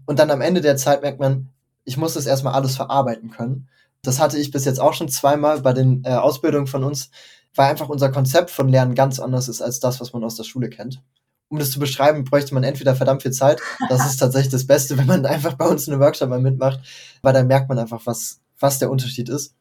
Und 0.06 0.20
dann 0.20 0.32
am 0.32 0.42
Ende 0.42 0.62
der 0.62 0.78
Zeit 0.78 1.02
merkt 1.02 1.20
man, 1.20 1.50
ich 1.84 1.98
muss 1.98 2.14
das 2.14 2.26
erstmal 2.26 2.54
alles 2.54 2.76
verarbeiten 2.76 3.32
können. 3.32 3.68
Das 4.02 4.20
hatte 4.20 4.38
ich 4.38 4.52
bis 4.52 4.66
jetzt 4.66 4.80
auch 4.80 4.94
schon 4.94 5.10
zweimal 5.10 5.62
bei 5.62 5.74
den 5.74 6.04
äh, 6.06 6.14
Ausbildungen 6.14 6.68
von 6.68 6.84
uns, 6.84 7.10
weil 7.56 7.70
einfach 7.70 7.90
unser 7.90 8.12
Konzept 8.12 8.52
von 8.52 8.70
Lernen 8.70 8.96
ganz 8.96 9.20
anders 9.20 9.50
ist 9.50 9.62
als 9.62 9.80
das, 9.80 10.00
was 10.00 10.14
man 10.14 10.24
aus 10.24 10.36
der 10.36 10.44
Schule 10.44 10.70
kennt. 10.70 11.02
Um 11.50 11.60
das 11.60 11.72
zu 11.72 11.80
beschreiben, 11.80 12.26
bräuchte 12.26 12.54
man 12.54 12.64
entweder 12.64 12.96
verdammt 12.96 13.22
viel 13.22 13.32
Zeit. 13.32 13.62
Das 13.90 14.06
ist 14.06 14.18
tatsächlich 14.18 14.52
das 14.52 14.68
Beste, 14.68 14.98
wenn 14.98 15.08
man 15.08 15.26
einfach 15.26 15.54
bei 15.54 15.66
uns 15.66 15.88
eine 15.88 16.00
Workshop 16.00 16.30
mal 16.30 16.42
mitmacht, 16.42 16.80
weil 17.22 17.34
dann 17.34 17.48
merkt 17.48 17.70
man 17.70 17.80
einfach, 17.80 18.02
was, 18.06 18.42
was 18.60 18.80
der 18.80 18.90
Unterschied 18.90 19.30
ist. 19.30 19.56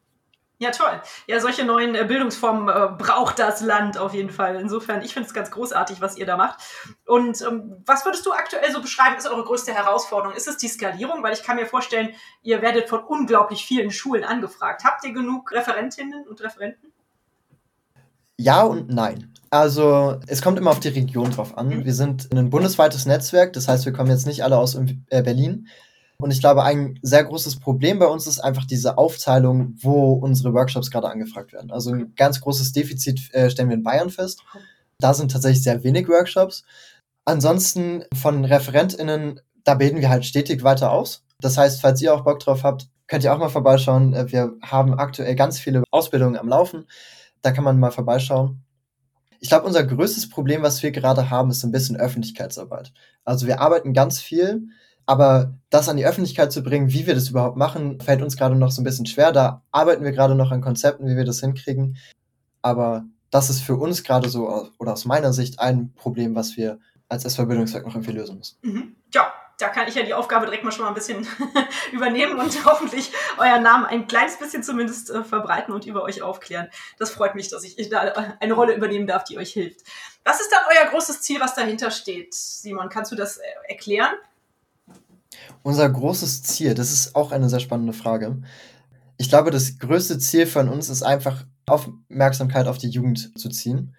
Ja, 0.59 0.71
toll. 0.71 0.99
Ja, 1.27 1.39
solche 1.39 1.63
neuen 1.65 1.93
äh, 1.93 2.03
Bildungsformen 2.03 2.67
äh, 2.67 2.89
braucht 2.97 3.37
das 3.37 3.61
Land 3.61 3.99
auf 3.99 4.15
jeden 4.15 4.31
Fall. 4.31 4.55
Insofern, 4.55 5.03
ich 5.03 5.13
finde 5.13 5.27
es 5.27 5.33
ganz 5.35 5.51
großartig, 5.51 6.01
was 6.01 6.17
ihr 6.17 6.25
da 6.25 6.35
macht. 6.35 6.59
Und 7.05 7.39
ähm, 7.43 7.83
was 7.85 8.05
würdest 8.05 8.25
du 8.25 8.31
aktuell 8.31 8.71
so 8.71 8.81
beschreiben, 8.81 9.17
ist 9.17 9.27
eure 9.27 9.43
größte 9.43 9.71
Herausforderung? 9.71 10.35
Ist 10.35 10.47
es 10.47 10.57
die 10.57 10.67
Skalierung? 10.67 11.21
Weil 11.21 11.33
ich 11.33 11.43
kann 11.43 11.57
mir 11.57 11.67
vorstellen, 11.67 12.09
ihr 12.41 12.63
werdet 12.63 12.89
von 12.89 13.03
unglaublich 13.03 13.67
vielen 13.67 13.91
Schulen 13.91 14.23
angefragt. 14.23 14.83
Habt 14.83 15.05
ihr 15.05 15.13
genug 15.13 15.51
Referentinnen 15.51 16.27
und 16.27 16.41
Referenten? 16.41 16.91
Ja 18.37 18.63
und 18.63 18.89
nein. 18.89 19.33
Also 19.49 20.19
es 20.27 20.41
kommt 20.41 20.57
immer 20.57 20.71
auf 20.71 20.79
die 20.79 20.89
Region 20.89 21.31
drauf 21.31 21.57
an. 21.57 21.69
Mhm. 21.69 21.85
Wir 21.85 21.93
sind 21.93 22.33
ein 22.33 22.49
bundesweites 22.49 23.05
Netzwerk, 23.05 23.53
das 23.53 23.67
heißt, 23.67 23.85
wir 23.85 23.93
kommen 23.93 24.11
jetzt 24.11 24.27
nicht 24.27 24.43
alle 24.43 24.57
aus 24.57 24.75
äh, 24.75 25.23
Berlin. 25.23 25.67
Und 26.19 26.31
ich 26.31 26.39
glaube, 26.39 26.63
ein 26.63 26.97
sehr 27.03 27.23
großes 27.23 27.59
Problem 27.59 27.99
bei 27.99 28.07
uns 28.07 28.25
ist 28.25 28.39
einfach 28.39 28.65
diese 28.65 28.97
Aufteilung, 28.97 29.75
wo 29.81 30.13
unsere 30.13 30.53
Workshops 30.53 30.89
gerade 30.89 31.09
angefragt 31.09 31.53
werden. 31.53 31.71
Also 31.71 31.91
ein 31.91 32.15
ganz 32.15 32.41
großes 32.41 32.71
Defizit 32.71 33.33
äh, 33.33 33.49
stellen 33.51 33.69
wir 33.69 33.75
in 33.75 33.83
Bayern 33.83 34.09
fest. 34.09 34.41
Da 34.99 35.13
sind 35.13 35.31
tatsächlich 35.31 35.61
sehr 35.61 35.83
wenig 35.83 36.07
Workshops. 36.07 36.63
Ansonsten 37.25 38.03
von 38.15 38.45
ReferentInnen, 38.45 39.41
da 39.63 39.75
bilden 39.75 40.01
wir 40.01 40.09
halt 40.09 40.25
stetig 40.25 40.63
weiter 40.63 40.91
aus. 40.91 41.23
Das 41.39 41.57
heißt, 41.57 41.81
falls 41.81 42.01
ihr 42.01 42.13
auch 42.13 42.23
Bock 42.23 42.39
drauf 42.39 42.63
habt, 42.63 42.87
könnt 43.05 43.23
ihr 43.23 43.31
auch 43.31 43.37
mal 43.37 43.49
vorbeischauen. 43.49 44.13
Äh, 44.13 44.31
wir 44.31 44.53
haben 44.63 44.97
aktuell 44.97 45.35
ganz 45.35 45.59
viele 45.59 45.83
Ausbildungen 45.91 46.37
am 46.37 46.47
Laufen. 46.47 46.87
Da 47.41 47.51
kann 47.51 47.63
man 47.63 47.79
mal 47.79 47.91
vorbeischauen. 47.91 48.63
Ich 49.39 49.49
glaube, 49.49 49.67
unser 49.67 49.83
größtes 49.83 50.29
Problem, 50.29 50.63
was 50.63 50.81
wir 50.81 50.91
gerade 50.91 51.29
haben, 51.29 51.51
ist 51.51 51.63
ein 51.63 51.71
bisschen 51.71 51.95
Öffentlichkeitsarbeit. 51.95 52.91
Also 53.23 53.45
wir 53.45 53.61
arbeiten 53.61 53.93
ganz 53.93 54.19
viel 54.19 54.69
aber 55.07 55.57
das 55.69 55.87
an 55.87 55.95
die 55.95 56.05
Öffentlichkeit 56.05 56.51
zu 56.51 56.61
bringen, 56.61 56.91
wie 56.91 57.07
wir 57.07 57.15
das 57.15 57.29
überhaupt 57.29 57.55
machen, 57.55 57.99
fällt 58.01 58.21
uns 58.21 58.35
gerade 58.35 58.55
noch 58.55 58.71
so 58.71 58.81
ein 58.81 58.83
bisschen 58.83 59.05
schwer. 59.05 59.31
Da 59.31 59.63
arbeiten 59.71 60.03
wir 60.03 60.11
gerade 60.11 60.35
noch 60.35 60.51
an 60.51 60.61
Konzepten, 60.61 61.07
wie 61.07 61.15
wir 61.15 61.23
das 61.23 61.39
hinkriegen. 61.39 61.97
Aber 62.61 63.05
das 63.31 63.49
ist 63.49 63.61
für 63.61 63.77
uns 63.77 64.03
gerade 64.03 64.27
so, 64.27 64.69
oder 64.77 64.93
aus 64.93 65.05
meiner 65.05 65.31
Sicht, 65.31 65.61
ein 65.61 65.93
Problem, 65.93 66.35
was 66.35 66.57
wir 66.57 66.79
als 67.07 67.23
SV-Bildungswerk 67.23 67.85
noch 67.85 67.95
irgendwie 67.95 68.11
lösen 68.11 68.37
müssen. 68.37 68.57
Mhm. 68.61 68.95
Ja, 69.13 69.31
da 69.57 69.69
kann 69.69 69.87
ich 69.87 69.95
ja 69.95 70.03
die 70.03 70.13
Aufgabe 70.13 70.45
direkt 70.45 70.63
mal 70.63 70.71
schon 70.71 70.83
mal 70.83 70.89
ein 70.89 70.95
bisschen 70.95 71.27
übernehmen 71.91 72.39
und 72.39 72.65
hoffentlich 72.65 73.11
euren 73.37 73.63
Namen 73.63 73.85
ein 73.85 74.07
kleines 74.07 74.37
bisschen 74.37 74.63
zumindest 74.63 75.09
äh, 75.09 75.23
verbreiten 75.23 75.73
und 75.73 75.85
über 75.85 76.03
euch 76.03 76.21
aufklären. 76.21 76.69
Das 76.99 77.09
freut 77.09 77.35
mich, 77.35 77.49
dass 77.49 77.63
ich 77.63 77.89
da 77.89 78.35
eine 78.39 78.53
Rolle 78.53 78.75
übernehmen 78.75 79.07
darf, 79.07 79.23
die 79.23 79.37
euch 79.37 79.51
hilft. 79.51 79.81
Was 80.23 80.39
ist 80.39 80.51
dann 80.51 80.61
euer 80.69 80.91
großes 80.91 81.21
Ziel, 81.21 81.39
was 81.39 81.55
dahinter 81.55 81.89
steht? 81.89 82.33
Simon, 82.33 82.89
kannst 82.89 83.11
du 83.11 83.15
das 83.15 83.37
äh, 83.37 83.43
erklären? 83.67 84.13
Unser 85.63 85.89
großes 85.89 86.43
Ziel, 86.43 86.75
das 86.75 86.91
ist 86.91 87.15
auch 87.15 87.31
eine 87.31 87.49
sehr 87.49 87.59
spannende 87.59 87.93
Frage. 87.93 88.41
Ich 89.17 89.29
glaube, 89.29 89.49
das 89.49 89.79
größte 89.79 90.19
Ziel 90.19 90.45
von 90.45 90.69
uns 90.69 90.89
ist 90.89 91.03
einfach, 91.03 91.45
Aufmerksamkeit 91.65 92.67
auf 92.67 92.77
die 92.77 92.89
Jugend 92.89 93.37
zu 93.37 93.49
ziehen. 93.49 93.95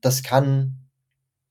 Das 0.00 0.22
kann 0.22 0.76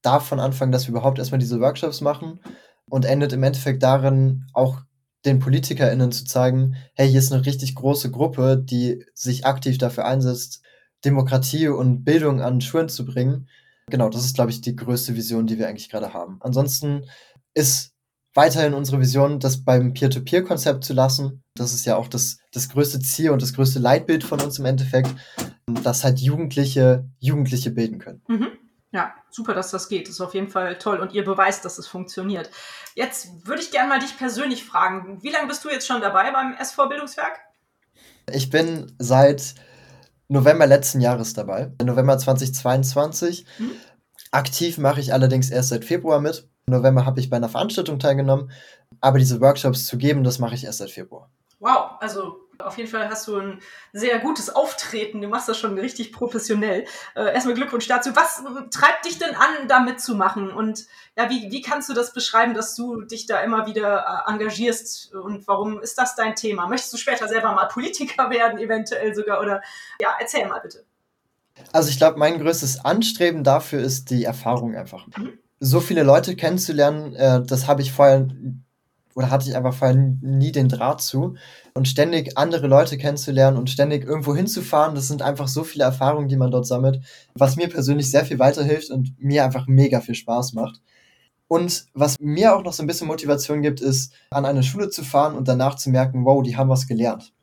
davon 0.01 0.39
anfangen, 0.39 0.71
dass 0.71 0.85
wir 0.87 0.91
überhaupt 0.91 1.19
erstmal 1.19 1.39
diese 1.39 1.59
Workshops 1.59 1.99
machen 1.99 2.39
und 2.89 3.05
endet 3.05 3.33
im 3.33 3.43
Endeffekt 3.43 3.83
darin, 3.83 4.45
auch 4.53 4.81
den 5.25 5.39
PolitikerInnen 5.39 6.11
zu 6.11 6.25
zeigen, 6.25 6.75
hey, 6.93 7.09
hier 7.09 7.19
ist 7.19 7.31
eine 7.31 7.45
richtig 7.45 7.75
große 7.75 8.11
Gruppe, 8.11 8.57
die 8.57 9.05
sich 9.13 9.45
aktiv 9.45 9.77
dafür 9.77 10.05
einsetzt, 10.05 10.61
Demokratie 11.03 11.67
und 11.67 12.03
Bildung 12.03 12.41
an 12.41 12.61
Schulen 12.61 12.89
zu 12.89 13.05
bringen. 13.05 13.47
Genau, 13.89 14.09
das 14.09 14.25
ist, 14.25 14.35
glaube 14.35 14.51
ich, 14.51 14.61
die 14.61 14.75
größte 14.75 15.15
Vision, 15.15 15.47
die 15.47 15.57
wir 15.57 15.67
eigentlich 15.67 15.89
gerade 15.89 16.13
haben. 16.13 16.37
Ansonsten 16.41 17.05
ist 17.53 17.93
weiterhin 18.33 18.73
unsere 18.73 18.99
Vision, 18.99 19.39
das 19.39 19.63
beim 19.63 19.93
Peer-to-Peer-Konzept 19.93 20.83
zu 20.83 20.93
lassen. 20.93 21.43
Das 21.55 21.73
ist 21.73 21.85
ja 21.85 21.95
auch 21.95 22.07
das, 22.07 22.37
das 22.51 22.69
größte 22.69 22.99
Ziel 22.99 23.31
und 23.31 23.41
das 23.41 23.53
größte 23.53 23.79
Leitbild 23.79 24.23
von 24.23 24.41
uns 24.41 24.59
im 24.59 24.65
Endeffekt, 24.65 25.13
dass 25.83 26.03
halt 26.03 26.19
Jugendliche 26.19 27.09
Jugendliche 27.19 27.71
bilden 27.71 27.99
können. 27.99 28.21
Mhm. 28.27 28.47
Ja, 28.91 29.13
super, 29.29 29.53
dass 29.53 29.71
das 29.71 29.89
geht. 29.89 30.07
Das 30.07 30.15
ist 30.15 30.21
auf 30.21 30.33
jeden 30.33 30.49
Fall 30.49 30.77
toll 30.77 30.99
und 30.99 31.13
ihr 31.13 31.25
beweist, 31.25 31.65
dass 31.65 31.77
es 31.77 31.87
funktioniert. 31.87 32.49
Jetzt 32.95 33.45
würde 33.45 33.61
ich 33.61 33.71
gerne 33.71 33.89
mal 33.89 33.99
dich 33.99 34.17
persönlich 34.17 34.63
fragen. 34.63 35.21
Wie 35.21 35.29
lange 35.29 35.47
bist 35.47 35.63
du 35.65 35.69
jetzt 35.69 35.87
schon 35.87 36.01
dabei 36.01 36.31
beim 36.31 36.55
SV 36.57 36.87
Bildungswerk? 36.87 37.39
Ich 38.31 38.49
bin 38.49 38.95
seit 38.97 39.55
November 40.29 40.67
letzten 40.67 41.01
Jahres 41.01 41.33
dabei, 41.33 41.71
November 41.83 42.17
2022. 42.17 43.45
Mhm. 43.59 43.71
Aktiv 44.31 44.77
mache 44.77 44.99
ich 44.99 45.13
allerdings 45.13 45.49
erst 45.49 45.69
seit 45.69 45.85
Februar 45.85 46.19
mit. 46.19 46.49
Im 46.65 46.73
November 46.73 47.05
habe 47.05 47.19
ich 47.19 47.29
bei 47.29 47.37
einer 47.37 47.49
Veranstaltung 47.49 47.99
teilgenommen, 47.99 48.51
aber 48.99 49.19
diese 49.19 49.39
Workshops 49.39 49.85
zu 49.85 49.97
geben, 49.97 50.23
das 50.23 50.39
mache 50.39 50.55
ich 50.55 50.65
erst 50.65 50.79
seit 50.79 50.91
Februar. 50.91 51.29
Wow, 51.59 51.91
also 51.99 52.46
auf 52.59 52.77
jeden 52.77 52.89
Fall 52.89 53.09
hast 53.09 53.27
du 53.27 53.37
ein 53.37 53.61
sehr 53.93 54.19
gutes 54.19 54.53
Auftreten. 54.53 55.21
Du 55.21 55.27
machst 55.27 55.47
das 55.47 55.57
schon 55.57 55.77
richtig 55.77 56.11
professionell. 56.11 56.85
Äh, 57.15 57.33
erstmal 57.33 57.55
Glückwunsch 57.55 57.87
dazu. 57.87 58.15
Was 58.15 58.43
treibt 58.71 59.05
dich 59.05 59.19
denn 59.19 59.35
an, 59.35 59.67
da 59.67 59.79
mitzumachen? 59.79 60.51
Und 60.51 60.85
ja, 61.15 61.29
wie, 61.29 61.51
wie 61.51 61.61
kannst 61.61 61.89
du 61.89 61.93
das 61.93 62.13
beschreiben, 62.13 62.53
dass 62.53 62.75
du 62.75 63.01
dich 63.01 63.25
da 63.25 63.41
immer 63.41 63.65
wieder 63.67 64.25
äh, 64.27 64.31
engagierst? 64.31 65.13
Und 65.13 65.47
warum 65.47 65.81
ist 65.81 65.97
das 65.97 66.15
dein 66.15 66.35
Thema? 66.35 66.67
Möchtest 66.67 66.93
du 66.93 66.97
später 66.97 67.27
selber 67.27 67.51
mal 67.53 67.65
Politiker 67.65 68.29
werden, 68.29 68.59
eventuell 68.59 69.13
sogar? 69.15 69.41
Oder 69.41 69.61
ja, 70.01 70.15
erzähl 70.19 70.47
mal 70.47 70.59
bitte. 70.59 70.85
Also 71.71 71.89
ich 71.89 71.97
glaube, 71.97 72.19
mein 72.19 72.39
größtes 72.39 72.85
Anstreben 72.85 73.43
dafür 73.43 73.81
ist 73.81 74.11
die 74.11 74.23
Erfahrung 74.23 74.75
einfach. 74.75 75.07
Mhm 75.17 75.39
so 75.59 75.79
viele 75.79 76.03
Leute 76.03 76.35
kennenzulernen, 76.35 77.15
äh, 77.15 77.41
das 77.43 77.67
habe 77.67 77.81
ich 77.81 77.91
vorher 77.91 78.27
oder 79.17 79.31
hatte 79.31 79.49
ich 79.49 79.55
einfach 79.55 79.73
vorher 79.73 79.97
nie 79.97 80.51
den 80.51 80.69
Draht 80.69 81.01
zu. 81.01 81.37
Und 81.73 81.87
ständig 81.87 82.37
andere 82.37 82.67
Leute 82.67 82.99
kennenzulernen 82.99 83.57
und 83.57 83.67
ständig 83.67 84.05
irgendwo 84.05 84.35
hinzufahren, 84.35 84.93
das 84.93 85.07
sind 85.07 85.23
einfach 85.23 85.47
so 85.47 85.63
viele 85.63 85.85
Erfahrungen, 85.85 86.27
die 86.27 86.35
man 86.35 86.51
dort 86.51 86.67
sammelt, 86.67 87.03
was 87.33 87.55
mir 87.55 87.67
persönlich 87.67 88.11
sehr 88.11 88.25
viel 88.25 88.37
weiterhilft 88.37 88.91
und 88.91 89.15
mir 89.17 89.43
einfach 89.43 89.65
mega 89.65 90.01
viel 90.01 90.13
Spaß 90.13 90.53
macht. 90.53 90.81
Und 91.47 91.87
was 91.95 92.17
mir 92.19 92.55
auch 92.55 92.63
noch 92.63 92.73
so 92.73 92.83
ein 92.83 92.87
bisschen 92.87 93.07
Motivation 93.07 93.63
gibt, 93.63 93.81
ist, 93.81 94.13
an 94.29 94.45
eine 94.45 94.61
Schule 94.61 94.91
zu 94.91 95.03
fahren 95.03 95.35
und 95.35 95.47
danach 95.47 95.77
zu 95.77 95.89
merken, 95.89 96.23
wow, 96.23 96.43
die 96.43 96.55
haben 96.55 96.69
was 96.69 96.85
gelernt. 96.85 97.33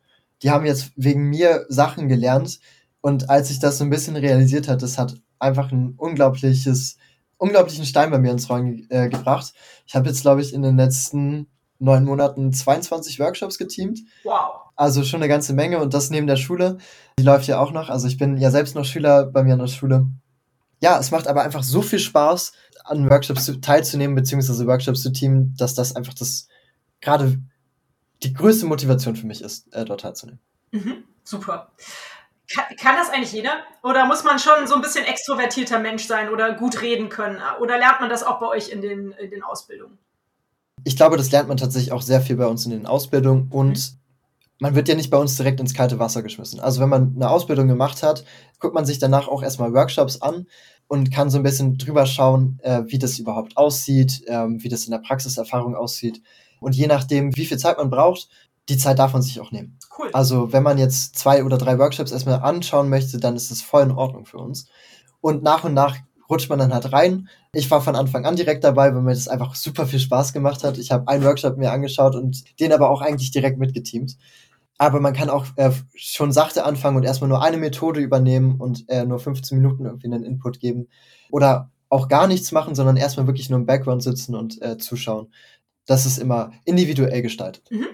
Die 0.43 0.51
haben 0.51 0.65
jetzt 0.65 0.93
wegen 0.95 1.23
mir 1.23 1.65
Sachen 1.67 2.07
gelernt. 2.07 2.61
Und 3.01 3.29
als 3.29 3.49
ich 3.51 3.59
das 3.59 3.79
so 3.79 3.83
ein 3.83 3.89
bisschen 3.89 4.15
realisiert 4.15 4.69
hat, 4.69 4.81
das 4.81 4.97
hat 4.97 5.15
einfach 5.39 5.73
ein 5.73 5.95
unglaubliches 5.97 6.95
unglaublichen 7.37 7.85
Stein 7.85 8.11
bei 8.11 8.17
mir 8.17 8.31
ins 8.31 8.49
Rollen 8.49 8.87
äh, 8.89 9.09
gebracht. 9.09 9.53
Ich 9.85 9.95
habe 9.95 10.07
jetzt, 10.07 10.21
glaube 10.21 10.39
ich, 10.39 10.53
in 10.53 10.61
den 10.61 10.77
letzten 10.77 11.47
neun 11.79 12.05
Monaten 12.05 12.53
22 12.53 13.19
Workshops 13.19 13.57
geteamt. 13.57 13.99
Wow. 14.23 14.61
Also 14.75 15.03
schon 15.03 15.21
eine 15.21 15.29
ganze 15.29 15.53
Menge 15.53 15.79
und 15.79 15.93
das 15.93 16.09
neben 16.09 16.27
der 16.27 16.35
Schule. 16.35 16.77
Die 17.19 17.23
läuft 17.23 17.47
ja 17.47 17.59
auch 17.59 17.71
noch. 17.71 17.89
Also 17.89 18.07
ich 18.07 18.17
bin 18.17 18.37
ja 18.37 18.51
selbst 18.51 18.75
noch 18.75 18.85
Schüler 18.85 19.25
bei 19.25 19.43
mir 19.43 19.53
an 19.53 19.59
der 19.59 19.67
Schule. 19.67 20.07
Ja, 20.81 20.99
es 20.99 21.11
macht 21.11 21.27
aber 21.27 21.43
einfach 21.43 21.63
so 21.63 21.81
viel 21.81 21.99
Spaß, 21.99 22.51
an 22.83 23.09
Workshops 23.09 23.51
teilzunehmen, 23.61 24.15
beziehungsweise 24.15 24.67
Workshops 24.67 25.01
zu 25.01 25.11
teamen, 25.11 25.55
dass 25.57 25.73
das 25.73 25.95
einfach 25.95 26.13
das 26.13 26.47
gerade 27.01 27.39
die 28.23 28.33
größte 28.33 28.65
Motivation 28.65 29.15
für 29.15 29.25
mich 29.25 29.41
ist, 29.41 29.73
äh, 29.73 29.85
dort 29.85 30.01
teilzunehmen. 30.01 30.39
Mhm, 30.71 31.03
super. 31.23 31.71
Kann, 32.53 32.65
kann, 32.77 32.95
das 32.95 33.09
eigentlich 33.09 33.31
jeder? 33.31 33.63
Oder 33.81 34.05
muss 34.05 34.23
man 34.23 34.37
schon 34.37 34.67
so 34.67 34.75
ein 34.75 34.81
bisschen 34.81 35.05
extrovertierter 35.05 35.79
Mensch 35.79 36.05
sein 36.05 36.29
oder 36.29 36.53
gut 36.53 36.81
reden 36.81 37.09
können? 37.09 37.41
Oder 37.59 37.77
lernt 37.77 38.01
man 38.01 38.09
das 38.09 38.23
auch 38.23 38.39
bei 38.39 38.47
euch 38.47 38.69
in 38.69 38.81
den, 38.81 39.11
in 39.13 39.31
den 39.31 39.41
Ausbildungen? 39.41 39.97
Ich 40.85 40.95
glaube, 40.95 41.17
das 41.17 41.31
lernt 41.31 41.49
man 41.49 41.57
tatsächlich 41.57 41.91
auch 41.91 42.01
sehr 42.01 42.21
viel 42.21 42.37
bei 42.37 42.45
uns 42.45 42.63
in 42.63 42.71
den 42.71 42.85
Ausbildungen 42.85 43.49
und 43.49 43.77
mhm. 43.77 43.97
man 44.59 44.75
wird 44.75 44.87
ja 44.87 44.95
nicht 44.95 45.09
bei 45.09 45.17
uns 45.17 45.35
direkt 45.35 45.59
ins 45.59 45.73
kalte 45.73 45.99
Wasser 45.99 46.23
geschmissen. 46.23 46.61
Also 46.61 46.79
wenn 46.79 46.89
man 46.89 47.13
eine 47.15 47.29
Ausbildung 47.29 47.67
gemacht 47.67 48.03
hat, 48.03 48.23
guckt 48.59 48.73
man 48.73 48.85
sich 48.85 48.99
danach 48.99 49.27
auch 49.27 49.43
erstmal 49.43 49.73
Workshops 49.73 50.21
an 50.21 50.45
und 50.87 51.11
kann 51.11 51.29
so 51.29 51.37
ein 51.37 51.43
bisschen 51.43 51.77
drüber 51.77 52.05
schauen, 52.05 52.59
äh, 52.61 52.83
wie 52.85 52.99
das 52.99 53.19
überhaupt 53.19 53.57
aussieht, 53.57 54.21
äh, 54.27 54.45
wie 54.47 54.69
das 54.69 54.85
in 54.85 54.91
der 54.91 54.99
Praxiserfahrung 54.99 55.75
aussieht. 55.75 56.21
Und 56.61 56.75
je 56.75 56.87
nachdem, 56.87 57.35
wie 57.35 57.45
viel 57.45 57.57
Zeit 57.57 57.77
man 57.77 57.89
braucht, 57.89 58.29
die 58.69 58.77
Zeit 58.77 58.99
darf 58.99 59.13
man 59.13 59.21
sich 59.21 59.39
auch 59.39 59.51
nehmen. 59.51 59.77
Cool. 59.97 60.09
Also, 60.13 60.51
wenn 60.53 60.63
man 60.63 60.77
jetzt 60.77 61.17
zwei 61.17 61.43
oder 61.43 61.57
drei 61.57 61.77
Workshops 61.77 62.11
erstmal 62.11 62.39
anschauen 62.39 62.89
möchte, 62.89 63.19
dann 63.19 63.35
ist 63.35 63.51
das 63.51 63.61
voll 63.61 63.83
in 63.83 63.91
Ordnung 63.91 64.25
für 64.25 64.37
uns. 64.37 64.67
Und 65.21 65.43
nach 65.43 65.63
und 65.63 65.73
nach 65.73 65.97
rutscht 66.29 66.49
man 66.49 66.59
dann 66.59 66.73
halt 66.73 66.91
rein. 66.91 67.29
Ich 67.53 67.69
war 67.71 67.81
von 67.81 67.95
Anfang 67.95 68.25
an 68.25 68.35
direkt 68.35 68.63
dabei, 68.63 68.93
weil 68.93 69.01
mir 69.01 69.13
das 69.13 69.27
einfach 69.27 69.55
super 69.55 69.85
viel 69.85 69.99
Spaß 69.99 70.33
gemacht 70.33 70.63
hat. 70.63 70.77
Ich 70.77 70.91
habe 70.91 71.07
einen 71.07 71.23
Workshop 71.23 71.57
mir 71.57 71.71
angeschaut 71.71 72.15
und 72.15 72.59
den 72.59 72.73
aber 72.73 72.89
auch 72.89 73.01
eigentlich 73.01 73.31
direkt 73.31 73.59
mitgeteamt. 73.59 74.17
Aber 74.77 74.99
man 74.99 75.13
kann 75.13 75.29
auch 75.29 75.45
äh, 75.55 75.71
schon 75.95 76.31
sachte 76.31 76.65
anfangen 76.65 76.97
und 76.97 77.03
erstmal 77.03 77.29
nur 77.29 77.41
eine 77.41 77.57
Methode 77.57 78.01
übernehmen 78.01 78.55
und 78.59 78.89
äh, 78.89 79.05
nur 79.05 79.19
15 79.19 79.57
Minuten 79.57 79.85
irgendwie 79.85 80.07
einen 80.07 80.23
Input 80.23 80.59
geben. 80.59 80.87
Oder 81.31 81.71
auch 81.89 82.09
gar 82.09 82.27
nichts 82.27 82.51
machen, 82.51 82.75
sondern 82.75 82.97
erstmal 82.97 83.27
wirklich 83.27 83.49
nur 83.49 83.59
im 83.59 83.65
Background 83.65 84.03
sitzen 84.03 84.35
und 84.35 84.61
äh, 84.61 84.77
zuschauen. 84.77 85.31
Das 85.85 86.05
ist 86.05 86.17
immer 86.17 86.51
individuell 86.65 87.21
gestaltet. 87.21 87.69
Mhm. 87.71 87.87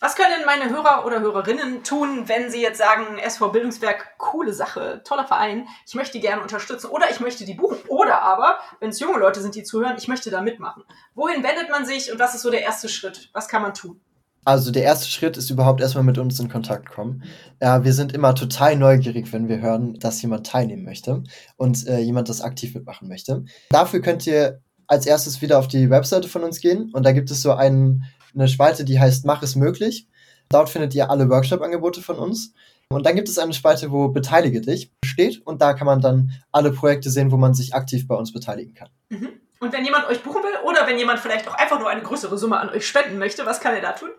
Was 0.00 0.14
können 0.14 0.44
meine 0.46 0.70
Hörer 0.70 1.04
oder 1.04 1.20
Hörerinnen 1.20 1.82
tun, 1.82 2.28
wenn 2.28 2.52
sie 2.52 2.62
jetzt 2.62 2.78
sagen, 2.78 3.18
SV 3.18 3.48
Bildungswerk, 3.48 4.16
coole 4.16 4.52
Sache, 4.52 5.02
toller 5.02 5.26
Verein, 5.26 5.66
ich 5.88 5.96
möchte 5.96 6.12
die 6.12 6.20
gerne 6.20 6.40
unterstützen 6.40 6.86
oder 6.86 7.10
ich 7.10 7.18
möchte 7.18 7.44
die 7.44 7.54
buchen. 7.54 7.78
Oder 7.88 8.22
aber, 8.22 8.58
wenn 8.78 8.90
es 8.90 9.00
junge 9.00 9.18
Leute 9.18 9.40
sind, 9.40 9.56
die 9.56 9.64
zuhören, 9.64 9.96
ich 9.98 10.06
möchte 10.06 10.30
da 10.30 10.40
mitmachen. 10.40 10.84
Wohin 11.16 11.42
wendet 11.42 11.68
man 11.70 11.84
sich 11.84 12.12
und 12.12 12.20
was 12.20 12.36
ist 12.36 12.42
so 12.42 12.50
der 12.50 12.62
erste 12.62 12.88
Schritt? 12.88 13.30
Was 13.32 13.48
kann 13.48 13.60
man 13.60 13.74
tun? 13.74 14.00
Also 14.44 14.70
der 14.70 14.84
erste 14.84 15.08
Schritt 15.08 15.36
ist 15.36 15.50
überhaupt 15.50 15.80
erstmal 15.80 16.04
mit 16.04 16.16
uns 16.16 16.38
in 16.38 16.48
Kontakt 16.48 16.90
kommen. 16.90 17.24
Ja, 17.60 17.82
wir 17.82 17.92
sind 17.92 18.12
immer 18.12 18.36
total 18.36 18.76
neugierig, 18.76 19.32
wenn 19.32 19.48
wir 19.48 19.60
hören, 19.60 19.98
dass 19.98 20.22
jemand 20.22 20.46
teilnehmen 20.46 20.84
möchte 20.84 21.24
und 21.56 21.88
äh, 21.88 21.98
jemand 21.98 22.28
das 22.28 22.40
aktiv 22.40 22.72
mitmachen 22.72 23.08
möchte. 23.08 23.44
Dafür 23.70 24.00
könnt 24.00 24.28
ihr 24.28 24.62
als 24.86 25.06
erstes 25.06 25.42
wieder 25.42 25.58
auf 25.58 25.66
die 25.68 25.90
Webseite 25.90 26.28
von 26.28 26.44
uns 26.44 26.60
gehen 26.60 26.90
und 26.94 27.04
da 27.04 27.12
gibt 27.12 27.30
es 27.30 27.42
so 27.42 27.52
einen, 27.52 28.04
eine 28.38 28.48
Spalte, 28.48 28.84
die 28.84 29.00
heißt 29.00 29.26
Mach 29.26 29.42
es 29.42 29.56
möglich. 29.56 30.06
Dort 30.48 30.70
findet 30.70 30.94
ihr 30.94 31.10
alle 31.10 31.28
Workshop-Angebote 31.28 32.00
von 32.00 32.18
uns. 32.18 32.54
Und 32.90 33.04
dann 33.04 33.16
gibt 33.16 33.28
es 33.28 33.38
eine 33.38 33.52
Spalte, 33.52 33.90
wo 33.90 34.08
Beteilige 34.08 34.62
dich 34.62 34.90
steht 35.04 35.46
und 35.46 35.60
da 35.60 35.74
kann 35.74 35.86
man 35.86 36.00
dann 36.00 36.32
alle 36.52 36.72
Projekte 36.72 37.10
sehen, 37.10 37.30
wo 37.30 37.36
man 37.36 37.52
sich 37.52 37.74
aktiv 37.74 38.08
bei 38.08 38.14
uns 38.14 38.32
beteiligen 38.32 38.72
kann. 38.72 38.88
Mhm. 39.10 39.28
Und 39.60 39.72
wenn 39.72 39.84
jemand 39.84 40.06
euch 40.06 40.22
buchen 40.22 40.42
will 40.42 40.66
oder 40.66 40.86
wenn 40.86 40.98
jemand 40.98 41.18
vielleicht 41.20 41.48
auch 41.48 41.54
einfach 41.54 41.78
nur 41.78 41.90
eine 41.90 42.00
größere 42.00 42.38
Summe 42.38 42.58
an 42.58 42.70
euch 42.70 42.86
spenden 42.86 43.18
möchte, 43.18 43.44
was 43.44 43.60
kann 43.60 43.74
er 43.74 43.82
da 43.82 43.92
tun? 43.92 44.10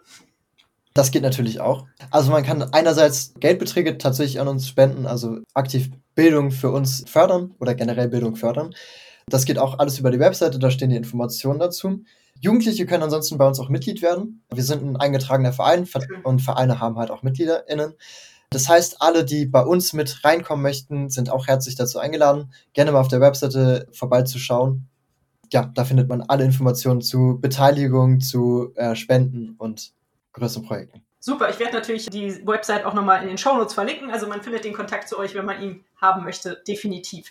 Das 0.94 1.12
geht 1.12 1.24
natürlich 1.24 1.62
auch. 1.62 1.88
Also 2.12 2.32
man 2.32 2.44
kann 2.44 2.62
einerseits 2.74 3.34
Geldbeträge 3.40 3.98
tatsächlich 3.98 4.40
an 4.40 4.48
uns 4.48 4.68
spenden, 4.68 5.06
also 5.06 5.40
aktiv 5.54 5.90
Bildung 6.14 6.52
für 6.52 6.72
uns 6.72 7.06
fördern 7.08 7.56
oder 7.60 7.74
generell 7.74 8.10
Bildung 8.10 8.36
fördern. 8.36 8.76
Das 9.30 9.46
geht 9.46 9.58
auch 9.58 9.80
alles 9.80 10.00
über 10.00 10.12
die 10.12 10.20
Webseite, 10.20 10.60
da 10.60 10.72
stehen 10.72 10.90
die 10.90 10.96
Informationen 10.96 11.60
dazu. 11.60 12.04
Jugendliche 12.42 12.86
können 12.86 13.04
ansonsten 13.04 13.38
bei 13.38 13.48
uns 13.48 13.60
auch 13.60 13.70
Mitglied 13.70 14.02
werden. 14.02 14.44
Wir 14.54 14.64
sind 14.64 14.84
ein 14.84 14.98
eingetragener 14.98 15.54
Verein 15.54 15.88
und 16.24 16.42
Vereine 16.42 16.80
haben 16.80 16.98
halt 16.98 17.12
auch 17.12 17.24
MitgliederInnen. 17.24 17.94
Das 18.50 18.68
heißt, 18.68 19.02
alle, 19.02 19.26
die 19.26 19.46
bei 19.46 19.62
uns 19.62 19.94
mit 19.94 20.24
reinkommen 20.24 20.64
möchten, 20.64 21.10
sind 21.10 21.30
auch 21.30 21.48
herzlich 21.48 21.76
dazu 21.76 22.00
eingeladen, 22.00 22.52
gerne 22.74 22.92
mal 22.92 23.02
auf 23.02 23.10
der 23.10 23.22
Webseite 23.22 23.88
vorbeizuschauen 23.92 24.90
ja, 25.52 25.72
da 25.74 25.84
findet 25.84 26.10
man 26.10 26.22
alle 26.22 26.44
Informationen 26.44 27.02
zu 27.02 27.40
Beteiligung, 27.42 28.20
zu 28.20 28.74
äh, 28.76 28.96
Spenden 28.96 29.56
und 29.58 29.92
größeren 30.34 30.66
Projekten. 30.66 31.04
Super, 31.20 31.50
ich 31.50 31.60
werde 31.60 31.74
natürlich 31.74 32.06
die 32.08 32.46
Website 32.48 32.86
auch 32.86 32.94
nochmal 32.94 33.22
in 33.24 33.28
den 33.28 33.38
Shownotes 33.38 33.74
verlinken. 33.74 34.10
Also 34.10 34.28
man 34.28 34.42
findet 34.42 34.64
den 34.64 34.74
Kontakt 34.74 35.10
zu 35.10 35.18
euch, 35.20 35.36
wenn 35.36 35.46
man 35.46 35.62
ihn 35.62 35.84
haben 36.00 36.24
möchte, 36.24 36.62
definitiv. 36.68 37.30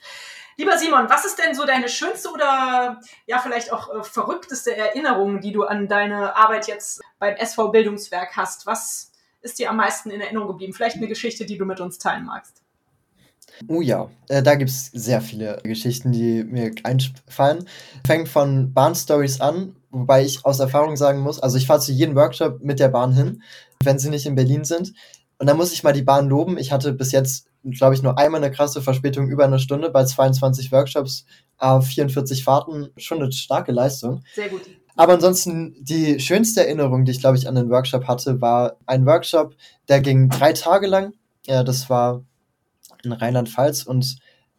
Lieber 0.58 0.76
Simon, 0.76 1.08
was 1.08 1.24
ist 1.24 1.38
denn 1.38 1.54
so 1.54 1.64
deine 1.64 1.88
schönste 1.88 2.30
oder 2.30 3.00
ja 3.26 3.38
vielleicht 3.38 3.72
auch 3.72 3.94
äh, 3.94 4.02
verrückteste 4.02 4.76
Erinnerung, 4.76 5.40
die 5.40 5.52
du 5.52 5.62
an 5.62 5.86
deine 5.86 6.34
Arbeit 6.34 6.66
jetzt 6.66 7.00
beim 7.20 7.36
SV 7.36 7.68
Bildungswerk 7.68 8.36
hast? 8.36 8.66
Was 8.66 9.12
ist 9.40 9.60
dir 9.60 9.70
am 9.70 9.76
meisten 9.76 10.10
in 10.10 10.20
Erinnerung 10.20 10.48
geblieben? 10.48 10.72
Vielleicht 10.72 10.96
eine 10.96 11.06
Geschichte, 11.06 11.46
die 11.46 11.58
du 11.58 11.64
mit 11.64 11.78
uns 11.78 11.98
teilen 11.98 12.26
magst. 12.26 12.62
Oh 13.68 13.80
ja, 13.80 14.10
äh, 14.28 14.42
da 14.42 14.56
gibt 14.56 14.70
es 14.70 14.86
sehr 14.86 15.20
viele 15.20 15.60
Geschichten, 15.62 16.10
die 16.10 16.42
mir 16.42 16.72
einfallen. 16.82 17.68
Fängt 18.04 18.28
von 18.28 18.72
Bahnstories 18.72 19.40
an, 19.40 19.76
wobei 19.90 20.24
ich 20.24 20.44
aus 20.44 20.58
Erfahrung 20.58 20.96
sagen 20.96 21.20
muss, 21.20 21.40
also 21.40 21.56
ich 21.56 21.68
fahre 21.68 21.80
zu 21.80 21.92
jedem 21.92 22.16
Workshop 22.16 22.60
mit 22.62 22.80
der 22.80 22.88
Bahn 22.88 23.12
hin, 23.12 23.42
wenn 23.84 24.00
sie 24.00 24.10
nicht 24.10 24.26
in 24.26 24.34
Berlin 24.34 24.64
sind. 24.64 24.92
Und 25.38 25.46
da 25.46 25.54
muss 25.54 25.72
ich 25.72 25.84
mal 25.84 25.92
die 25.92 26.02
Bahn 26.02 26.28
loben. 26.28 26.58
Ich 26.58 26.72
hatte 26.72 26.92
bis 26.92 27.12
jetzt, 27.12 27.47
glaube 27.64 27.94
ich, 27.94 28.02
nur 28.02 28.18
einmal 28.18 28.42
eine 28.42 28.52
krasse 28.52 28.82
Verspätung 28.82 29.28
über 29.28 29.44
eine 29.44 29.58
Stunde 29.58 29.90
bei 29.90 30.04
22 30.04 30.72
Workshops, 30.72 31.26
äh, 31.60 31.80
44 31.80 32.44
Fahrten. 32.44 32.88
Schon 32.96 33.22
eine 33.22 33.32
starke 33.32 33.72
Leistung. 33.72 34.22
Sehr 34.34 34.48
gut. 34.48 34.62
Aber 34.96 35.12
ansonsten, 35.14 35.76
die 35.78 36.18
schönste 36.18 36.64
Erinnerung, 36.66 37.04
die 37.04 37.12
ich, 37.12 37.20
glaube 37.20 37.36
ich, 37.36 37.46
an 37.46 37.54
den 37.54 37.70
Workshop 37.70 38.08
hatte, 38.08 38.40
war 38.40 38.78
ein 38.86 39.06
Workshop, 39.06 39.54
der 39.88 40.00
ging 40.00 40.28
drei 40.28 40.52
Tage 40.52 40.88
lang. 40.88 41.12
Ja, 41.46 41.62
das 41.62 41.88
war 41.88 42.24
in 43.04 43.12
Rheinland-Pfalz 43.12 43.84
und 43.84 44.16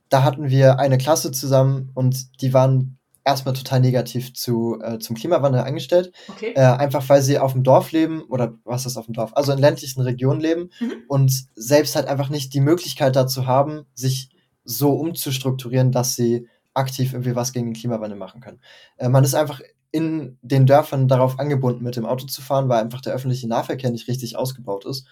da 0.08 0.24
hatten 0.24 0.50
wir 0.50 0.80
eine 0.80 0.98
Klasse 0.98 1.32
zusammen 1.32 1.92
und 1.94 2.42
die 2.42 2.54
waren 2.54 2.99
erstmal 3.24 3.54
total 3.54 3.80
negativ 3.80 4.34
zu, 4.34 4.80
äh, 4.82 5.00
zum 5.00 5.16
Klimawandel 5.16 5.62
eingestellt. 5.62 6.12
Okay. 6.30 6.54
Äh, 6.56 6.62
einfach 6.62 7.08
weil 7.10 7.22
sie 7.22 7.40
auf 7.40 7.54
dem 7.54 7.64
Dorf 7.64 7.92
leben 7.92 8.24
oder 8.24 8.54
was 8.64 8.86
ist 8.86 8.98
auf 8.98 9.06
dem 9.06 9.14
Dorf? 9.14 9.32
Also 9.36 9.52
in 9.52 9.60
ländlichen 9.60 10.02
Regionen 10.02 10.42
leben 10.42 10.70
mhm. 10.80 10.94
und 11.08 11.32
selbst 11.56 11.96
halt 11.96 12.08
einfach 12.08 12.30
nicht 12.30 12.54
die 12.54 12.62
Möglichkeit 12.62 13.16
dazu 13.16 13.46
haben, 13.46 13.86
sich 13.94 14.30
so 14.64 14.94
umzustrukturieren, 14.94 15.92
dass 15.92 16.16
sie 16.16 16.48
aktiv 16.74 17.14
irgendwie 17.14 17.36
was 17.36 17.54
gegen 17.54 17.68
den 17.68 17.74
Klimawandel 17.74 18.18
machen 18.18 18.42
können. 18.42 18.62
Äh, 18.98 19.10
man 19.10 19.24
ist 19.24 19.36
einfach 19.36 19.62
in 19.92 20.38
den 20.42 20.66
Dörfern 20.66 21.08
darauf 21.08 21.40
angebunden, 21.40 21.84
mit 21.84 21.96
dem 21.96 22.06
Auto 22.06 22.28
zu 22.28 22.42
fahren, 22.42 22.70
weil 22.70 22.82
einfach 22.82 23.02
der 23.02 23.14
öffentliche 23.14 23.48
Nahverkehr 23.48 23.90
nicht 23.90 24.08
richtig 24.08 24.38
ausgebaut 24.38 24.86
ist. 24.86 25.08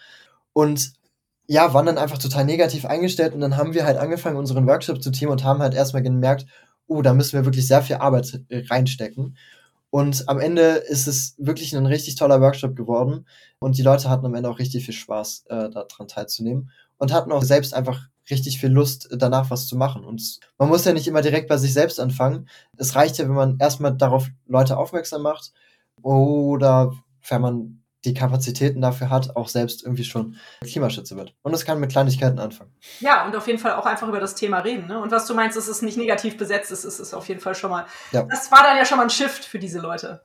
Und 0.53 0.93
ja, 1.47 1.73
waren 1.73 1.85
dann 1.85 1.97
einfach 1.97 2.17
total 2.17 2.45
negativ 2.45 2.85
eingestellt 2.85 3.33
und 3.33 3.39
dann 3.39 3.57
haben 3.57 3.73
wir 3.73 3.85
halt 3.85 3.97
angefangen, 3.97 4.35
unseren 4.37 4.67
Workshop 4.67 5.01
zu 5.01 5.11
teamen 5.11 5.31
und 5.31 5.43
haben 5.43 5.61
halt 5.61 5.73
erstmal 5.73 6.03
gemerkt, 6.03 6.45
oh, 6.87 7.01
da 7.01 7.13
müssen 7.13 7.33
wir 7.33 7.45
wirklich 7.45 7.67
sehr 7.67 7.81
viel 7.81 7.97
Arbeit 7.97 8.41
reinstecken. 8.49 9.37
Und 9.89 10.27
am 10.27 10.39
Ende 10.39 10.61
ist 10.61 11.07
es 11.07 11.35
wirklich 11.37 11.75
ein 11.75 11.85
richtig 11.85 12.15
toller 12.15 12.41
Workshop 12.41 12.75
geworden 12.75 13.25
und 13.59 13.77
die 13.77 13.83
Leute 13.83 14.09
hatten 14.09 14.25
am 14.25 14.35
Ende 14.35 14.49
auch 14.49 14.59
richtig 14.59 14.85
viel 14.85 14.93
Spaß, 14.93 15.45
äh, 15.47 15.69
daran 15.69 16.07
teilzunehmen 16.07 16.71
und 16.97 17.13
hatten 17.13 17.31
auch 17.31 17.43
selbst 17.43 17.73
einfach 17.73 18.09
richtig 18.29 18.59
viel 18.59 18.69
Lust, 18.69 19.07
danach 19.11 19.49
was 19.49 19.67
zu 19.67 19.77
machen. 19.77 20.03
Und 20.03 20.39
man 20.57 20.67
muss 20.67 20.83
ja 20.83 20.91
nicht 20.91 21.07
immer 21.07 21.21
direkt 21.21 21.47
bei 21.47 21.57
sich 21.57 21.71
selbst 21.73 21.99
anfangen. 21.99 22.49
Es 22.75 22.95
reicht 22.95 23.17
ja, 23.17 23.25
wenn 23.25 23.35
man 23.35 23.57
erstmal 23.59 23.95
darauf 23.95 24.27
Leute 24.45 24.77
aufmerksam 24.77 25.21
macht 25.21 25.53
oder 26.01 26.93
wenn 27.29 27.41
man 27.41 27.83
die 28.07 28.13
Kapazitäten 28.13 28.81
dafür 28.81 29.09
hat, 29.09 29.35
auch 29.35 29.49
selbst 29.49 29.83
irgendwie 29.83 30.03
schon 30.03 30.37
Klimaschütze 30.61 31.15
wird. 31.17 31.35
Und 31.43 31.53
es 31.53 31.65
kann 31.65 31.79
mit 31.79 31.91
Kleinigkeiten 31.91 32.39
anfangen. 32.39 32.71
Ja, 32.99 33.25
und 33.25 33.35
auf 33.35 33.47
jeden 33.47 33.59
Fall 33.59 33.73
auch 33.73 33.85
einfach 33.85 34.07
über 34.07 34.19
das 34.19 34.35
Thema 34.35 34.59
reden. 34.59 34.87
Ne? 34.87 34.99
Und 34.99 35.11
was 35.11 35.27
du 35.27 35.33
meinst, 35.33 35.57
es 35.57 35.81
nicht 35.81 35.97
negativ 35.97 36.37
besetzt 36.37 36.71
ist, 36.71 36.85
ist 36.85 36.99
es 36.99 37.13
auf 37.13 37.27
jeden 37.27 37.41
Fall 37.41 37.53
schon 37.53 37.69
mal. 37.69 37.85
Ja. 38.11 38.23
Das 38.23 38.51
war 38.51 38.63
dann 38.63 38.77
ja 38.77 38.85
schon 38.85 38.97
mal 38.97 39.03
ein 39.03 39.09
Shift 39.09 39.43
für 39.43 39.59
diese 39.59 39.79
Leute. 39.79 40.23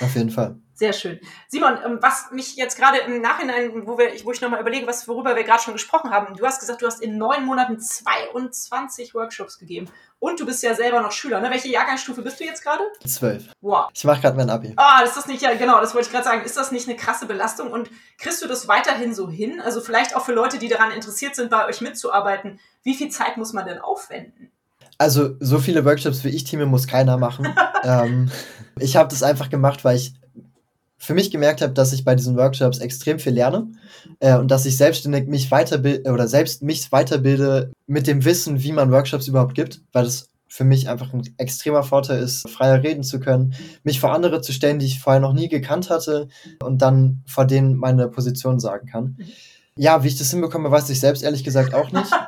auf 0.00 0.14
jeden 0.14 0.30
Fall. 0.30 0.56
Sehr 0.74 0.92
schön. 0.92 1.20
Simon, 1.48 1.78
ähm, 1.84 1.98
was 2.00 2.30
mich 2.32 2.56
jetzt 2.56 2.78
gerade 2.78 2.98
im 2.98 3.20
Nachhinein, 3.20 3.86
wo, 3.86 3.98
wir, 3.98 4.10
wo 4.24 4.32
ich 4.32 4.40
nochmal 4.40 4.60
überlege, 4.60 4.86
was, 4.86 5.06
worüber 5.06 5.36
wir 5.36 5.44
gerade 5.44 5.62
schon 5.62 5.74
gesprochen 5.74 6.10
haben, 6.10 6.34
du 6.34 6.46
hast 6.46 6.60
gesagt, 6.60 6.80
du 6.80 6.86
hast 6.86 7.02
in 7.02 7.18
neun 7.18 7.44
Monaten 7.44 7.78
22 7.78 9.14
Workshops 9.14 9.58
gegeben. 9.58 9.88
Und 10.18 10.38
du 10.38 10.46
bist 10.46 10.62
ja 10.62 10.74
selber 10.74 11.00
noch 11.02 11.10
Schüler. 11.10 11.40
Ne? 11.40 11.50
Welche 11.50 11.68
Jahrgangsstufe 11.68 12.22
bist 12.22 12.38
du 12.38 12.44
jetzt 12.44 12.62
gerade? 12.62 12.84
Zwölf. 13.04 13.50
Wow. 13.60 13.90
Ich 13.92 14.04
mache 14.04 14.20
gerade 14.20 14.36
mein 14.36 14.48
Abi. 14.50 14.72
Ah, 14.76 15.02
ist 15.02 15.16
das 15.16 15.26
nicht, 15.26 15.42
ja 15.42 15.52
genau, 15.54 15.80
das 15.80 15.94
wollte 15.94 16.06
ich 16.06 16.12
gerade 16.12 16.24
sagen. 16.24 16.44
Ist 16.44 16.56
das 16.56 16.70
nicht 16.70 16.88
eine 16.88 16.96
krasse 16.96 17.26
Belastung? 17.26 17.72
Und 17.72 17.90
kriegst 18.18 18.40
du 18.40 18.46
das 18.46 18.68
weiterhin 18.68 19.14
so 19.14 19.28
hin? 19.28 19.60
Also 19.60 19.80
vielleicht 19.80 20.14
auch 20.14 20.24
für 20.24 20.32
Leute, 20.32 20.58
die 20.58 20.68
daran 20.68 20.92
interessiert 20.92 21.34
sind, 21.34 21.50
bei 21.50 21.66
euch 21.66 21.80
mitzuarbeiten. 21.80 22.60
Wie 22.84 22.94
viel 22.94 23.10
Zeit 23.10 23.36
muss 23.36 23.52
man 23.52 23.66
denn 23.66 23.80
aufwenden? 23.80 24.52
Also 24.96 25.34
so 25.40 25.58
viele 25.58 25.84
Workshops 25.84 26.22
wie 26.22 26.28
ich 26.28 26.44
teame 26.44 26.66
muss 26.66 26.86
keiner 26.86 27.16
machen. 27.16 27.52
ähm, 27.82 28.30
ich 28.78 28.96
habe 28.96 29.08
das 29.08 29.24
einfach 29.24 29.50
gemacht, 29.50 29.84
weil 29.84 29.96
ich 29.96 30.14
für 31.12 31.16
mich 31.16 31.30
gemerkt 31.30 31.60
habe, 31.60 31.74
dass 31.74 31.92
ich 31.92 32.06
bei 32.06 32.14
diesen 32.14 32.38
Workshops 32.38 32.78
extrem 32.78 33.18
viel 33.18 33.34
lerne 33.34 33.70
äh, 34.20 34.38
und 34.38 34.50
dass 34.50 34.64
ich 34.64 34.78
selbstständig 34.78 35.28
mich 35.28 35.50
weiterbilde 35.50 36.10
oder 36.10 36.26
selbst 36.26 36.62
mich 36.62 36.90
weiterbilde 36.90 37.70
mit 37.86 38.06
dem 38.06 38.24
Wissen, 38.24 38.62
wie 38.62 38.72
man 38.72 38.90
Workshops 38.90 39.28
überhaupt 39.28 39.54
gibt, 39.54 39.82
weil 39.92 40.04
das 40.04 40.28
für 40.48 40.64
mich 40.64 40.88
einfach 40.88 41.12
ein 41.12 41.22
extremer 41.36 41.82
Vorteil 41.82 42.22
ist, 42.22 42.48
freier 42.48 42.82
reden 42.82 43.02
zu 43.02 43.20
können, 43.20 43.52
mich 43.84 44.00
vor 44.00 44.14
andere 44.14 44.40
zu 44.40 44.54
stellen, 44.54 44.78
die 44.78 44.86
ich 44.86 45.00
vorher 45.00 45.20
noch 45.20 45.34
nie 45.34 45.50
gekannt 45.50 45.90
hatte 45.90 46.28
und 46.64 46.80
dann 46.80 47.22
vor 47.26 47.44
denen 47.44 47.76
meine 47.76 48.08
Position 48.08 48.58
sagen 48.58 48.86
kann. 48.86 49.18
Ja, 49.76 50.02
wie 50.04 50.08
ich 50.08 50.16
das 50.16 50.30
hinbekomme, 50.30 50.70
weiß 50.70 50.88
ich 50.88 51.00
selbst 51.00 51.22
ehrlich 51.22 51.44
gesagt 51.44 51.74
auch 51.74 51.92
nicht. 51.92 52.10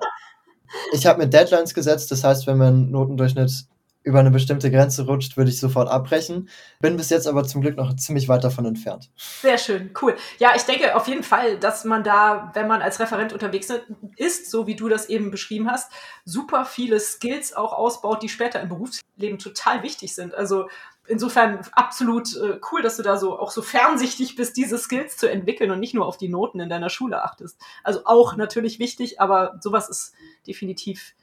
Ich 0.92 1.07
habe 1.07 1.20
mir 1.20 1.29
Deadlines 1.29 1.73
gesetzt, 1.73 2.11
das 2.11 2.25
heißt, 2.25 2.49
wenn 2.49 2.59
mein 2.59 2.90
Notendurchschnitt 2.90 3.66
über 4.05 4.21
eine 4.21 4.31
bestimmte 4.31 4.71
Grenze 4.71 5.07
rutscht, 5.07 5.37
würde 5.37 5.51
ich 5.51 5.59
sofort 5.59 5.88
abbrechen. 5.88 6.51
Bin 6.79 6.97
bis 6.97 7.09
jetzt 7.09 7.27
aber 7.27 7.45
zum 7.45 7.62
Glück 7.62 7.77
noch 7.77 7.97
ziemlich 7.97 8.29
weit 8.29 8.45
davon 8.45 8.67
entfernt. 8.67 9.11
Sehr 9.17 9.57
schön, 9.57 9.90
cool. 10.03 10.14
Ja, 10.38 10.53
ich 10.55 10.62
denke 10.62 10.95
auf 10.95 11.09
jeden 11.09 11.23
Fall, 11.23 11.59
dass 11.59 11.85
man 11.85 12.05
da, 12.05 12.51
wenn 12.55 12.69
man 12.69 12.83
als 12.83 13.01
Referent 13.01 13.33
unterwegs 13.33 13.73
ist, 14.17 14.51
so 14.51 14.67
wie 14.67 14.77
du 14.77 14.88
das 14.90 15.09
eben 15.09 15.31
beschrieben 15.31 15.71
hast, 15.71 15.90
super 16.27 16.67
viele 16.67 17.01
Skills 17.01 17.55
auch 17.57 17.73
ausbaut, 17.73 18.23
die 18.23 18.29
später 18.29 18.61
im 18.61 18.69
Berufsleben 18.69 19.38
total 19.38 19.83
wichtig 19.83 20.14
sind. 20.14 20.35
Also 20.35 20.69
insofern 21.07 21.61
absolut 21.73 22.37
äh, 22.37 22.61
cool, 22.71 22.83
dass 22.83 22.99
du 22.99 23.03
da 23.03 23.17
so 23.17 23.38
auch 23.38 23.51
so 23.51 23.62
fernsichtig 23.62 24.37
bist, 24.37 24.57
diese 24.59 24.77
Skills 24.77 25.17
zu 25.17 25.31
entwickeln 25.31 25.71
und 25.71 25.81
nicht 25.81 25.95
nur 25.95 26.07
auf 26.07 26.19
die 26.19 26.29
Noten 26.29 26.61
in 26.61 26.69
deiner 26.69 26.90
Schule 26.90 27.23
achtest. 27.23 27.59
Also 27.83 28.03
auch 28.05 28.37
natürlich 28.37 28.79
wichtig, 28.79 29.21
aber 29.21 29.59
sowas 29.61 29.88
ist 29.88 30.12
definitiv 30.47 31.14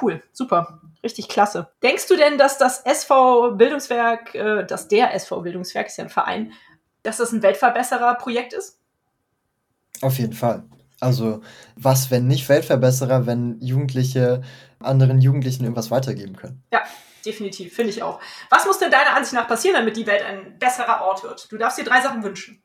Cool, 0.00 0.22
super. 0.32 0.80
Richtig 1.02 1.28
klasse. 1.28 1.68
Denkst 1.82 2.06
du 2.08 2.16
denn, 2.16 2.36
dass 2.36 2.58
das 2.58 2.80
SV 2.84 3.52
Bildungswerk, 3.52 4.34
äh, 4.34 4.64
dass 4.64 4.88
der 4.88 5.14
SV 5.14 5.40
Bildungswerk 5.40 5.86
ist 5.86 5.96
ja 5.96 6.04
ein 6.04 6.10
Verein, 6.10 6.52
dass 7.02 7.16
das 7.16 7.32
ein 7.32 7.42
Weltverbesserer-Projekt 7.42 8.52
ist? 8.52 8.78
Auf 10.02 10.18
jeden 10.18 10.34
Fall. 10.34 10.64
Also, 11.00 11.40
was, 11.76 12.10
wenn 12.10 12.26
nicht 12.26 12.48
Weltverbesserer, 12.48 13.26
wenn 13.26 13.58
Jugendliche 13.60 14.42
anderen 14.80 15.20
Jugendlichen 15.20 15.64
irgendwas 15.64 15.90
weitergeben 15.90 16.36
können? 16.36 16.62
Ja, 16.72 16.82
definitiv, 17.24 17.74
finde 17.74 17.90
ich 17.90 18.02
auch. 18.02 18.20
Was 18.50 18.66
muss 18.66 18.78
denn 18.78 18.90
deiner 18.90 19.16
Ansicht 19.16 19.34
nach 19.34 19.48
passieren, 19.48 19.76
damit 19.76 19.96
die 19.96 20.06
Welt 20.06 20.22
ein 20.22 20.58
besserer 20.58 21.02
Ort 21.02 21.22
wird? 21.22 21.50
Du 21.50 21.56
darfst 21.56 21.78
dir 21.78 21.84
drei 21.84 22.02
Sachen 22.02 22.22
wünschen. 22.22 22.62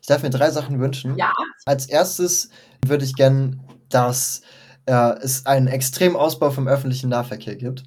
Ich 0.00 0.06
darf 0.06 0.22
mir 0.22 0.30
drei 0.30 0.50
Sachen 0.50 0.78
wünschen. 0.80 1.16
Ja. 1.16 1.32
Als 1.64 1.86
erstes 1.86 2.50
würde 2.84 3.04
ich 3.04 3.14
gern, 3.14 3.60
dass 3.88 4.42
äh, 4.86 5.14
es 5.22 5.46
einen 5.46 5.66
extremen 5.66 6.16
Ausbau 6.16 6.50
vom 6.50 6.68
öffentlichen 6.68 7.08
Nahverkehr 7.08 7.56
gibt. 7.56 7.84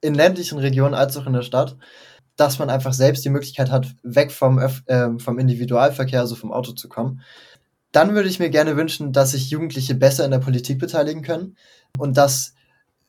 In 0.00 0.14
ländlichen 0.14 0.58
Regionen 0.58 0.94
als 0.94 1.16
auch 1.16 1.26
in 1.26 1.32
der 1.32 1.42
Stadt. 1.42 1.76
Dass 2.36 2.58
man 2.58 2.68
einfach 2.68 2.92
selbst 2.92 3.24
die 3.24 3.30
Möglichkeit 3.30 3.70
hat, 3.70 3.94
weg 4.02 4.30
vom, 4.30 4.58
Öf 4.58 4.82
äh, 4.86 5.08
vom 5.18 5.38
Individualverkehr, 5.38 6.20
also 6.20 6.34
vom 6.34 6.52
Auto 6.52 6.72
zu 6.72 6.88
kommen. 6.88 7.22
Dann 7.92 8.14
würde 8.14 8.28
ich 8.28 8.38
mir 8.38 8.50
gerne 8.50 8.76
wünschen, 8.76 9.12
dass 9.12 9.30
sich 9.30 9.48
Jugendliche 9.48 9.94
besser 9.94 10.26
in 10.26 10.30
der 10.30 10.38
Politik 10.38 10.78
beteiligen 10.78 11.22
können 11.22 11.56
und 11.98 12.18
dass 12.18 12.52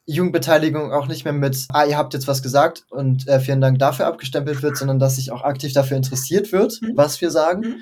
Jugendbeteiligung 0.05 0.93
auch 0.93 1.07
nicht 1.07 1.25
mehr 1.25 1.33
mit, 1.33 1.65
ah, 1.73 1.83
ihr 1.83 1.97
habt 1.97 2.13
jetzt 2.13 2.29
was 2.29 2.41
gesagt 2.41 2.85
und 2.89 3.27
äh, 3.27 3.41
vielen 3.41 3.59
Dank 3.59 3.77
dafür 3.79 4.07
abgestempelt 4.07 4.63
wird, 4.63 4.77
sondern 4.77 4.99
dass 4.99 5.17
sich 5.17 5.31
auch 5.31 5.43
aktiv 5.43 5.73
dafür 5.73 5.97
interessiert 5.97 6.53
wird, 6.53 6.81
mhm. 6.81 6.93
was 6.95 7.19
wir 7.19 7.29
sagen. 7.29 7.61
Mhm. 7.61 7.75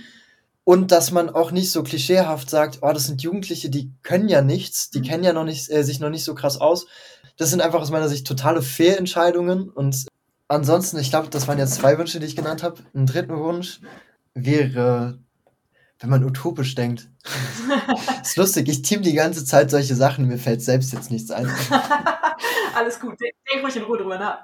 Und 0.65 0.91
dass 0.91 1.11
man 1.11 1.29
auch 1.29 1.51
nicht 1.51 1.71
so 1.71 1.83
klischeehaft 1.83 2.49
sagt, 2.49 2.79
oh, 2.81 2.91
das 2.91 3.05
sind 3.05 3.21
Jugendliche, 3.21 3.69
die 3.69 3.91
können 4.01 4.27
ja 4.27 4.41
nichts, 4.41 4.89
die 4.89 4.99
mhm. 4.99 5.03
kennen 5.03 5.23
ja 5.23 5.31
noch 5.31 5.45
nicht, 5.45 5.71
äh, 5.71 5.83
sich 5.83 5.99
noch 5.99 6.09
nicht 6.09 6.23
so 6.23 6.33
krass 6.33 6.59
aus. 6.59 6.87
Das 7.37 7.51
sind 7.51 7.61
einfach 7.61 7.81
aus 7.81 7.91
meiner 7.91 8.09
Sicht 8.09 8.25
totale 8.25 8.63
Fehlentscheidungen. 8.63 9.69
Und 9.69 10.07
ansonsten, 10.47 10.97
ich 10.97 11.11
glaube, 11.11 11.29
das 11.29 11.47
waren 11.47 11.59
jetzt 11.59 11.75
zwei 11.75 11.99
Wünsche, 11.99 12.19
die 12.19 12.25
ich 12.25 12.35
genannt 12.35 12.63
habe. 12.63 12.81
Ein 12.95 13.05
dritten 13.05 13.37
Wunsch 13.37 13.79
wäre, 14.33 15.19
wenn 15.99 16.09
man 16.09 16.23
utopisch 16.23 16.73
denkt. 16.73 17.09
ist 18.23 18.35
lustig, 18.35 18.67
ich 18.67 18.81
team 18.81 19.03
die 19.03 19.13
ganze 19.13 19.45
Zeit 19.45 19.69
solche 19.69 19.95
Sachen, 19.95 20.25
mir 20.25 20.39
fällt 20.39 20.63
selbst 20.63 20.93
jetzt 20.93 21.11
nichts 21.11 21.29
ein. 21.29 21.47
Alles 22.75 22.99
gut, 22.99 23.21
denk, 23.21 23.35
denk 23.51 23.63
ruhig 23.63 23.75
in 23.75 23.83
Ruhe 23.83 23.99
drüber 23.99 24.17
nach. 24.17 24.39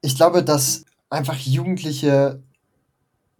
Ich 0.00 0.16
glaube, 0.16 0.42
dass 0.42 0.86
einfach 1.10 1.36
Jugendliche 1.36 2.42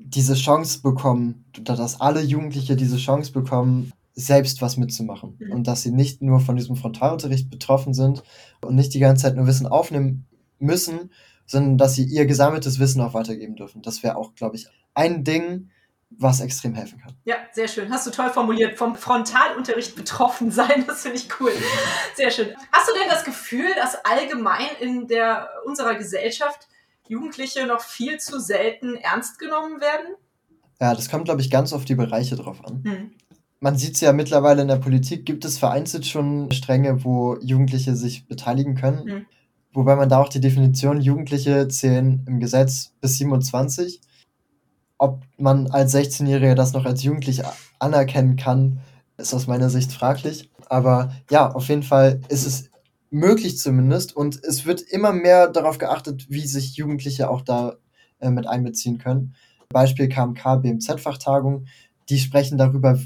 diese 0.02 0.34
Chance 0.34 0.80
bekommen, 0.82 1.44
dass 1.52 2.00
alle 2.00 2.20
Jugendliche 2.20 2.76
diese 2.76 2.96
Chance 2.96 3.32
bekommen, 3.32 3.92
selbst 4.14 4.60
was 4.60 4.76
mitzumachen. 4.76 5.36
Mhm. 5.38 5.52
Und 5.52 5.66
dass 5.66 5.82
sie 5.82 5.92
nicht 5.92 6.22
nur 6.22 6.40
von 6.40 6.56
diesem 6.56 6.76
Frontalunterricht 6.76 7.50
betroffen 7.50 7.94
sind 7.94 8.22
und 8.64 8.74
nicht 8.74 8.94
die 8.94 8.98
ganze 8.98 9.22
Zeit 9.22 9.36
nur 9.36 9.46
Wissen 9.46 9.66
aufnehmen 9.66 10.26
müssen, 10.58 11.10
sondern 11.46 11.78
dass 11.78 11.94
sie 11.94 12.04
ihr 12.04 12.26
gesammeltes 12.26 12.78
Wissen 12.78 13.00
auch 13.00 13.14
weitergeben 13.14 13.56
dürfen. 13.56 13.82
Das 13.82 14.02
wäre 14.02 14.16
auch, 14.16 14.34
glaube 14.34 14.56
ich, 14.56 14.66
ein 14.94 15.24
Ding, 15.24 15.70
was 16.10 16.40
extrem 16.40 16.74
helfen 16.74 17.00
kann. 17.00 17.14
Ja, 17.24 17.36
sehr 17.52 17.68
schön. 17.68 17.90
Hast 17.90 18.06
du 18.06 18.10
toll 18.10 18.30
formuliert. 18.30 18.76
Vom 18.76 18.96
Frontalunterricht 18.96 19.94
betroffen 19.94 20.50
sein, 20.50 20.84
das 20.86 21.02
finde 21.02 21.18
ich 21.18 21.28
cool. 21.40 21.52
Sehr 22.16 22.30
schön. 22.30 22.48
Hast 22.72 22.88
du 22.88 22.94
denn 22.94 23.08
das 23.08 23.24
Gefühl, 23.24 23.68
dass 23.76 24.04
allgemein 24.04 24.66
in 24.80 25.06
der, 25.06 25.48
unserer 25.66 25.94
Gesellschaft 25.94 26.68
Jugendliche 27.08 27.66
noch 27.66 27.80
viel 27.80 28.18
zu 28.18 28.40
selten 28.40 28.96
ernst 28.96 29.38
genommen 29.38 29.80
werden? 29.80 30.14
Ja, 30.80 30.94
das 30.94 31.10
kommt, 31.10 31.26
glaube 31.26 31.40
ich, 31.40 31.50
ganz 31.50 31.72
auf 31.72 31.84
die 31.84 31.94
Bereiche 31.94 32.36
drauf 32.36 32.64
an. 32.64 32.82
Hm. 32.84 33.10
Man 33.60 33.76
sieht 33.76 33.94
es 33.94 34.00
ja 34.00 34.12
mittlerweile 34.12 34.62
in 34.62 34.68
der 34.68 34.76
Politik, 34.76 35.26
gibt 35.26 35.44
es 35.44 35.58
vereinzelt 35.58 36.06
schon 36.06 36.50
Stränge, 36.50 37.04
wo 37.04 37.36
Jugendliche 37.42 37.94
sich 37.94 38.26
beteiligen 38.26 38.74
können. 38.74 39.06
Hm. 39.06 39.26
Wobei 39.72 39.96
man 39.96 40.08
da 40.08 40.18
auch 40.18 40.28
die 40.28 40.40
Definition 40.40 41.00
Jugendliche 41.00 41.68
zählen 41.68 42.24
im 42.26 42.40
Gesetz 42.40 42.92
bis 43.00 43.18
27. 43.18 44.00
Ob 44.98 45.22
man 45.36 45.70
als 45.70 45.94
16-Jähriger 45.94 46.54
das 46.54 46.72
noch 46.72 46.86
als 46.86 47.02
Jugendlich 47.02 47.42
anerkennen 47.78 48.36
kann, 48.36 48.80
ist 49.16 49.34
aus 49.34 49.46
meiner 49.46 49.70
Sicht 49.70 49.92
fraglich. 49.92 50.50
Aber 50.68 51.12
ja, 51.30 51.50
auf 51.52 51.68
jeden 51.68 51.82
Fall 51.82 52.20
ist 52.28 52.46
es 52.46 52.69
möglich 53.10 53.58
zumindest. 53.58 54.16
Und 54.16 54.42
es 54.42 54.66
wird 54.66 54.80
immer 54.80 55.12
mehr 55.12 55.48
darauf 55.48 55.78
geachtet, 55.78 56.26
wie 56.28 56.46
sich 56.46 56.76
Jugendliche 56.76 57.28
auch 57.28 57.42
da 57.42 57.76
äh, 58.20 58.30
mit 58.30 58.46
einbeziehen 58.46 58.98
können. 58.98 59.34
Beispiel 59.68 60.08
KMK, 60.08 60.62
BMZ-Fachtagung, 60.62 61.66
die 62.08 62.18
sprechen 62.18 62.58
darüber, 62.58 62.98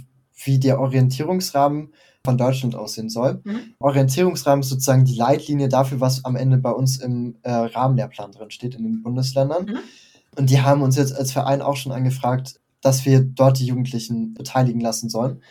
wie 0.44 0.58
der 0.58 0.80
Orientierungsrahmen 0.80 1.92
von 2.24 2.38
Deutschland 2.38 2.74
aussehen 2.74 3.10
soll. 3.10 3.42
Mhm. 3.44 3.74
Orientierungsrahmen 3.78 4.62
ist 4.62 4.70
sozusagen 4.70 5.04
die 5.04 5.14
Leitlinie 5.14 5.68
dafür, 5.68 6.00
was 6.00 6.24
am 6.24 6.36
Ende 6.36 6.56
bei 6.56 6.70
uns 6.70 6.96
im 6.96 7.36
äh, 7.42 7.50
Rahmenlehrplan 7.50 8.32
drin 8.32 8.50
steht 8.50 8.74
in 8.74 8.84
den 8.84 9.02
Bundesländern. 9.02 9.66
Mhm. 9.66 9.78
Und 10.36 10.50
die 10.50 10.60
haben 10.60 10.82
uns 10.82 10.96
jetzt 10.96 11.14
als 11.14 11.32
Verein 11.32 11.60
auch 11.60 11.76
schon 11.76 11.92
angefragt, 11.92 12.60
dass 12.80 13.04
wir 13.04 13.20
dort 13.20 13.58
die 13.58 13.66
Jugendlichen 13.66 14.34
beteiligen 14.34 14.80
lassen 14.80 15.08
sollen 15.08 15.42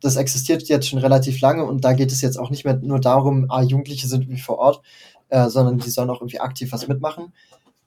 das 0.00 0.16
existiert 0.16 0.62
jetzt 0.68 0.88
schon 0.88 0.98
relativ 0.98 1.40
lange 1.40 1.64
und 1.64 1.84
da 1.84 1.92
geht 1.92 2.12
es 2.12 2.20
jetzt 2.20 2.38
auch 2.38 2.50
nicht 2.50 2.64
mehr 2.64 2.76
nur 2.76 3.00
darum, 3.00 3.46
ah, 3.50 3.62
Jugendliche 3.62 4.06
sind 4.06 4.22
irgendwie 4.22 4.40
vor 4.40 4.58
Ort, 4.58 4.82
äh, 5.28 5.48
sondern 5.48 5.78
die 5.78 5.90
sollen 5.90 6.10
auch 6.10 6.20
irgendwie 6.20 6.40
aktiv 6.40 6.72
was 6.72 6.88
mitmachen. 6.88 7.32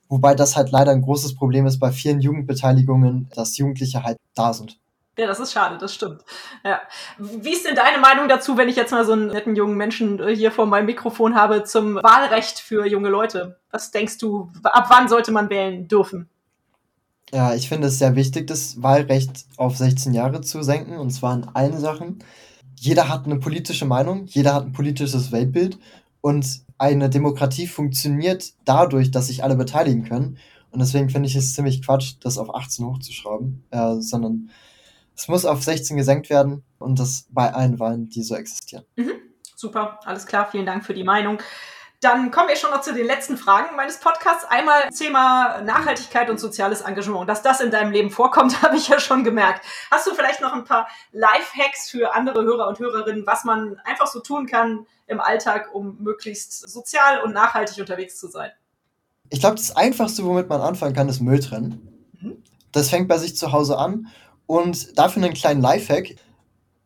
Wobei 0.08 0.34
das 0.34 0.56
halt 0.56 0.72
leider 0.72 0.90
ein 0.90 1.02
großes 1.02 1.36
Problem 1.36 1.66
ist 1.66 1.78
bei 1.78 1.92
vielen 1.92 2.20
Jugendbeteiligungen, 2.20 3.30
dass 3.34 3.56
Jugendliche 3.56 4.02
halt 4.02 4.18
da 4.34 4.52
sind. 4.52 4.78
Ja, 5.16 5.26
das 5.26 5.38
ist 5.38 5.52
schade, 5.52 5.76
das 5.78 5.94
stimmt. 5.94 6.22
Ja. 6.64 6.80
Wie 7.18 7.52
ist 7.52 7.66
denn 7.66 7.74
deine 7.74 7.98
Meinung 7.98 8.28
dazu, 8.28 8.56
wenn 8.56 8.68
ich 8.68 8.76
jetzt 8.76 8.90
mal 8.90 9.04
so 9.04 9.12
einen 9.12 9.26
netten 9.26 9.54
jungen 9.54 9.76
Menschen 9.76 10.26
hier 10.28 10.50
vor 10.50 10.66
meinem 10.66 10.86
Mikrofon 10.86 11.34
habe 11.34 11.64
zum 11.64 11.96
Wahlrecht 11.96 12.58
für 12.58 12.86
junge 12.86 13.08
Leute? 13.08 13.60
Was 13.70 13.90
denkst 13.90 14.18
du, 14.18 14.50
ab 14.62 14.86
wann 14.88 15.08
sollte 15.08 15.30
man 15.30 15.50
wählen 15.50 15.86
dürfen? 15.88 16.28
Ja, 17.32 17.54
ich 17.54 17.68
finde 17.68 17.88
es 17.88 17.98
sehr 17.98 18.16
wichtig, 18.16 18.46
das 18.46 18.82
Wahlrecht 18.82 19.46
auf 19.56 19.76
16 19.76 20.14
Jahre 20.14 20.40
zu 20.40 20.62
senken, 20.62 20.98
und 20.98 21.10
zwar 21.10 21.34
in 21.34 21.44
allen 21.44 21.78
Sachen. 21.78 22.24
Jeder 22.76 23.08
hat 23.08 23.26
eine 23.26 23.38
politische 23.38 23.84
Meinung, 23.84 24.26
jeder 24.26 24.54
hat 24.54 24.64
ein 24.64 24.72
politisches 24.72 25.30
Weltbild 25.30 25.78
und 26.20 26.62
eine 26.78 27.10
Demokratie 27.10 27.66
funktioniert 27.66 28.54
dadurch, 28.64 29.10
dass 29.10 29.28
sich 29.28 29.44
alle 29.44 29.54
beteiligen 29.54 30.04
können. 30.04 30.38
Und 30.70 30.80
deswegen 30.80 31.10
finde 31.10 31.28
ich 31.28 31.36
es 31.36 31.54
ziemlich 31.54 31.84
Quatsch, 31.84 32.14
das 32.20 32.38
auf 32.38 32.54
18 32.54 32.86
hochzuschrauben, 32.86 33.64
äh, 33.70 33.96
sondern 34.00 34.50
es 35.14 35.28
muss 35.28 35.44
auf 35.44 35.62
16 35.62 35.96
gesenkt 35.96 36.30
werden 36.30 36.62
und 36.78 36.98
das 36.98 37.26
bei 37.30 37.52
allen 37.52 37.78
Wahlen, 37.78 38.08
die 38.08 38.22
so 38.22 38.34
existieren. 38.34 38.84
Mhm. 38.96 39.12
Super, 39.54 40.00
alles 40.04 40.24
klar, 40.24 40.48
vielen 40.50 40.64
Dank 40.64 40.86
für 40.86 40.94
die 40.94 41.04
Meinung. 41.04 41.38
Dann 42.00 42.30
kommen 42.30 42.48
wir 42.48 42.56
schon 42.56 42.70
noch 42.70 42.80
zu 42.80 42.94
den 42.94 43.04
letzten 43.04 43.36
Fragen 43.36 43.76
meines 43.76 44.00
Podcasts. 44.00 44.46
Einmal 44.46 44.88
Thema 44.88 45.60
Nachhaltigkeit 45.60 46.30
und 46.30 46.40
soziales 46.40 46.80
Engagement. 46.80 47.28
Dass 47.28 47.42
das 47.42 47.60
in 47.60 47.70
deinem 47.70 47.92
Leben 47.92 48.10
vorkommt, 48.10 48.62
habe 48.62 48.78
ich 48.78 48.88
ja 48.88 48.98
schon 48.98 49.22
gemerkt. 49.22 49.66
Hast 49.90 50.06
du 50.06 50.14
vielleicht 50.14 50.40
noch 50.40 50.54
ein 50.54 50.64
paar 50.64 50.88
Life-Hacks 51.12 51.90
für 51.90 52.14
andere 52.14 52.42
Hörer 52.42 52.68
und 52.68 52.78
Hörerinnen, 52.78 53.26
was 53.26 53.44
man 53.44 53.78
einfach 53.84 54.06
so 54.06 54.20
tun 54.20 54.46
kann 54.46 54.86
im 55.08 55.20
Alltag, 55.20 55.74
um 55.74 55.98
möglichst 56.00 56.70
sozial 56.70 57.20
und 57.20 57.34
nachhaltig 57.34 57.76
unterwegs 57.76 58.18
zu 58.18 58.28
sein? 58.28 58.50
Ich 59.28 59.40
glaube, 59.40 59.56
das 59.56 59.76
Einfachste, 59.76 60.24
womit 60.24 60.48
man 60.48 60.62
anfangen 60.62 60.94
kann, 60.94 61.10
ist 61.10 61.20
Müll 61.20 61.40
trennen. 61.40 61.86
Mhm. 62.18 62.42
Das 62.72 62.88
fängt 62.88 63.08
bei 63.08 63.18
sich 63.18 63.36
zu 63.36 63.52
Hause 63.52 63.76
an. 63.76 64.06
Und 64.46 64.98
dafür 64.98 65.22
einen 65.22 65.34
kleinen 65.34 65.60
Lifehack. 65.60 66.16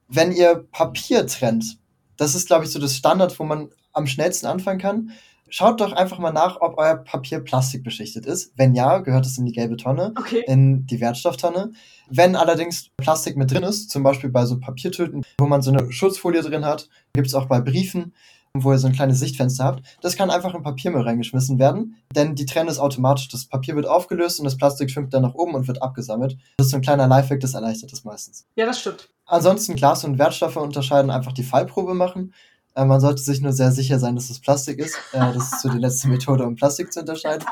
Wenn 0.09 0.33
ihr 0.33 0.66
Papier 0.72 1.24
trennt, 1.29 1.79
das 2.16 2.35
ist, 2.35 2.48
glaube 2.48 2.64
ich, 2.64 2.72
so 2.72 2.81
das 2.81 2.96
Standard, 2.96 3.38
wo 3.38 3.44
man 3.44 3.70
am 3.95 4.07
schnellsten 4.07 4.47
anfangen 4.47 4.81
kann, 4.81 5.11
schaut 5.49 5.81
doch 5.81 5.93
einfach 5.93 6.19
mal 6.19 6.33
nach, 6.33 6.61
ob 6.61 6.79
euer 6.79 6.97
Papier 6.97 7.41
plastikbeschichtet 7.41 8.27
ist. 8.27 8.53
Wenn 8.57 8.75
ja, 8.75 8.99
gehört 8.99 9.27
es 9.27 9.39
in 9.39 9.47
die 9.47 9.53
gelbe 9.53 9.77
Tonne, 9.77 10.13
okay. 10.19 10.43
in 10.47 10.87
die 10.87 11.01
Wertstofftonne. 11.01 11.73
Wenn 12.09 12.37
allerdings 12.37 12.91
Plastik 12.97 13.37
mit 13.37 13.51
drin 13.51 13.63
ist, 13.63 13.91
zum 13.91 14.03
Beispiel 14.03 14.31
bei 14.31 14.47
so 14.47 14.59
Papiertöten, 14.59 15.25
wo 15.39 15.47
man 15.47 15.63
so 15.63 15.71
eine 15.71 15.91
Schutzfolie 15.93 16.43
drin 16.43 16.65
hat, 16.65 16.89
gibt 17.15 17.29
es 17.29 17.35
auch 17.35 17.47
bei 17.47 17.61
Briefen, 17.61 18.13
wo 18.57 18.73
ihr 18.73 18.79
so 18.79 18.87
ein 18.87 18.93
kleines 18.93 19.19
Sichtfenster 19.19 19.65
habt, 19.65 19.83
das 20.01 20.17
kann 20.17 20.31
einfach 20.31 20.55
in 20.55 20.63
Papiermüll 20.63 21.03
reingeschmissen 21.03 21.59
werden, 21.59 21.97
denn 22.15 22.37
die 22.37 22.47
Trenne 22.47 22.71
ist 22.71 22.79
automatisch. 22.79 23.29
Das 23.29 23.47
Papier 23.47 23.75
wird 23.75 23.87
aufgelöst 23.87 24.39
und 24.39 24.45
das 24.45 24.57
Plastik 24.57 24.91
schwimmt 24.91 25.13
dann 25.13 25.23
nach 25.23 25.35
oben 25.35 25.55
und 25.55 25.67
wird 25.67 25.83
abgesammelt. 25.83 26.37
Das 26.57 26.67
ist 26.67 26.71
so 26.71 26.77
ein 26.77 26.83
kleiner 26.83 27.09
Lifehack, 27.09 27.41
das 27.41 27.55
erleichtert 27.55 27.91
das 27.91 28.05
meistens. 28.05 28.47
Ja, 28.55 28.67
das 28.67 28.81
stimmt. 28.81 29.09
Ansonsten 29.27 29.75
Glas 29.75 30.05
und 30.05 30.19
Wertstoffe 30.19 30.57
unterscheiden, 30.57 31.11
einfach 31.11 31.33
die 31.33 31.43
Fallprobe 31.43 31.95
machen. 31.95 32.33
Äh, 32.75 32.85
man 32.85 33.01
sollte 33.01 33.23
sich 33.23 33.41
nur 33.41 33.53
sehr 33.53 33.73
sicher 33.73 33.99
sein, 33.99 34.17
dass 34.17 34.31
es 34.31 34.41
Plastik 34.41 34.79
ist. 34.79 34.97
Äh, 35.13 35.33
das 35.33 35.53
ist 35.53 35.61
so 35.61 35.69
die 35.69 35.79
letzte 35.79 36.09
Methode, 36.09 36.45
um 36.45 36.57
Plastik 36.57 36.93
zu 36.93 37.01
unterscheiden. 37.01 37.47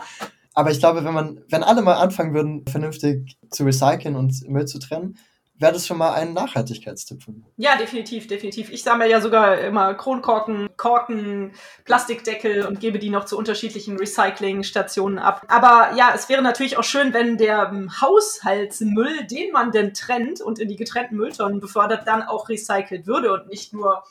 Aber 0.55 0.71
ich 0.71 0.79
glaube, 0.79 1.05
wenn 1.05 1.15
man, 1.15 1.41
wenn 1.49 1.63
alle 1.63 1.83
mal 1.83 1.95
anfangen 1.95 2.35
würden, 2.35 2.65
vernünftig 2.67 3.39
zu 3.51 3.65
recyceln 3.65 4.17
und 4.17 4.49
Müll 4.49 4.67
zu 4.67 4.79
trennen, 4.79 5.17
wäre 5.63 5.73
das 5.73 5.87
schon 5.87 5.97
mal 5.97 6.13
ein 6.13 6.35
Nachhaltigkeitstipp 6.35 7.23
von 7.23 7.39
mir. 7.39 7.45
Ja, 7.57 7.77
definitiv, 7.77 8.27
definitiv. 8.27 8.71
Ich 8.71 8.83
sammle 8.83 9.09
ja 9.09 9.21
sogar 9.21 9.59
immer 9.61 9.95
Kronkorken, 9.95 10.69
Korken, 10.77 11.53
Plastikdeckel 11.85 12.67
und 12.67 12.81
gebe 12.81 12.99
die 12.99 13.11
noch 13.11 13.25
zu 13.25 13.39
unterschiedlichen 13.39 13.97
Recyclingstationen 13.97 15.19
ab. 15.19 15.47
Aber 15.49 15.97
ja, 15.97 16.13
es 16.15 16.29
wäre 16.29 16.43
natürlich 16.43 16.77
auch 16.79 16.85
schön, 16.85 17.15
wenn 17.15 17.39
der 17.39 17.71
Haushaltsmüll, 18.01 19.27
den 19.27 19.53
man 19.53 19.71
denn 19.71 19.95
trennt 19.95 20.41
und 20.41 20.59
in 20.59 20.69
die 20.69 20.77
getrennten 20.77 21.17
Mülltonnen 21.17 21.61
befördert, 21.61 22.07
dann 22.07 22.23
auch 22.23 22.49
recycelt 22.49 23.07
würde 23.07 23.33
und 23.33 23.49
nicht 23.49 23.73
nur 23.73 24.03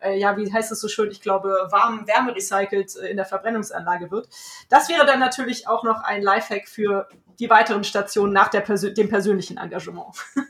äh, 0.00 0.18
ja, 0.18 0.36
wie 0.36 0.52
heißt 0.52 0.72
es 0.72 0.80
so 0.80 0.88
schön, 0.88 1.10
ich 1.10 1.20
glaube, 1.20 1.48
warm 1.70 2.06
Wärme 2.06 2.34
recycelt 2.34 2.96
äh, 2.96 3.08
in 3.08 3.16
der 3.16 3.26
Verbrennungsanlage 3.26 4.10
wird. 4.10 4.28
Das 4.68 4.88
wäre 4.88 5.06
dann 5.06 5.20
natürlich 5.20 5.68
auch 5.68 5.84
noch 5.84 6.02
ein 6.02 6.22
Lifehack 6.22 6.68
für 6.68 7.08
die 7.38 7.50
weiteren 7.50 7.84
Stationen 7.84 8.32
nach 8.32 8.48
der 8.48 8.60
Persö 8.60 8.92
dem 8.92 9.08
persönlichen 9.08 9.58
Engagement. 9.58 10.14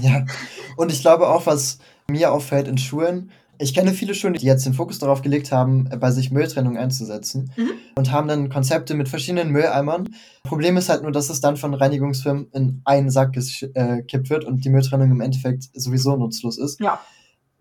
Ja, 0.00 0.24
und 0.76 0.92
ich 0.92 1.00
glaube 1.00 1.28
auch, 1.28 1.44
was 1.46 1.78
mir 2.08 2.32
auffällt 2.32 2.68
in 2.68 2.78
Schulen, 2.78 3.32
ich 3.60 3.74
kenne 3.74 3.92
viele 3.92 4.14
Schulen, 4.14 4.34
die 4.34 4.46
jetzt 4.46 4.64
den 4.64 4.72
Fokus 4.72 4.98
darauf 4.98 5.20
gelegt 5.20 5.52
haben, 5.52 5.88
bei 6.00 6.10
sich 6.10 6.30
Mülltrennung 6.30 6.78
einzusetzen 6.78 7.52
mhm. 7.56 7.72
und 7.94 8.10
haben 8.10 8.26
dann 8.26 8.48
Konzepte 8.48 8.94
mit 8.94 9.08
verschiedenen 9.08 9.50
Mülleimern. 9.50 10.08
Problem 10.44 10.78
ist 10.78 10.88
halt 10.88 11.02
nur, 11.02 11.12
dass 11.12 11.28
es 11.28 11.42
dann 11.42 11.58
von 11.58 11.74
Reinigungsfirmen 11.74 12.48
in 12.52 12.80
einen 12.84 13.10
Sack 13.10 13.34
gekippt 13.34 14.30
wird 14.30 14.44
und 14.44 14.64
die 14.64 14.70
Mülltrennung 14.70 15.10
im 15.10 15.20
Endeffekt 15.20 15.64
sowieso 15.74 16.16
nutzlos 16.16 16.56
ist. 16.56 16.80
Ja. 16.80 17.00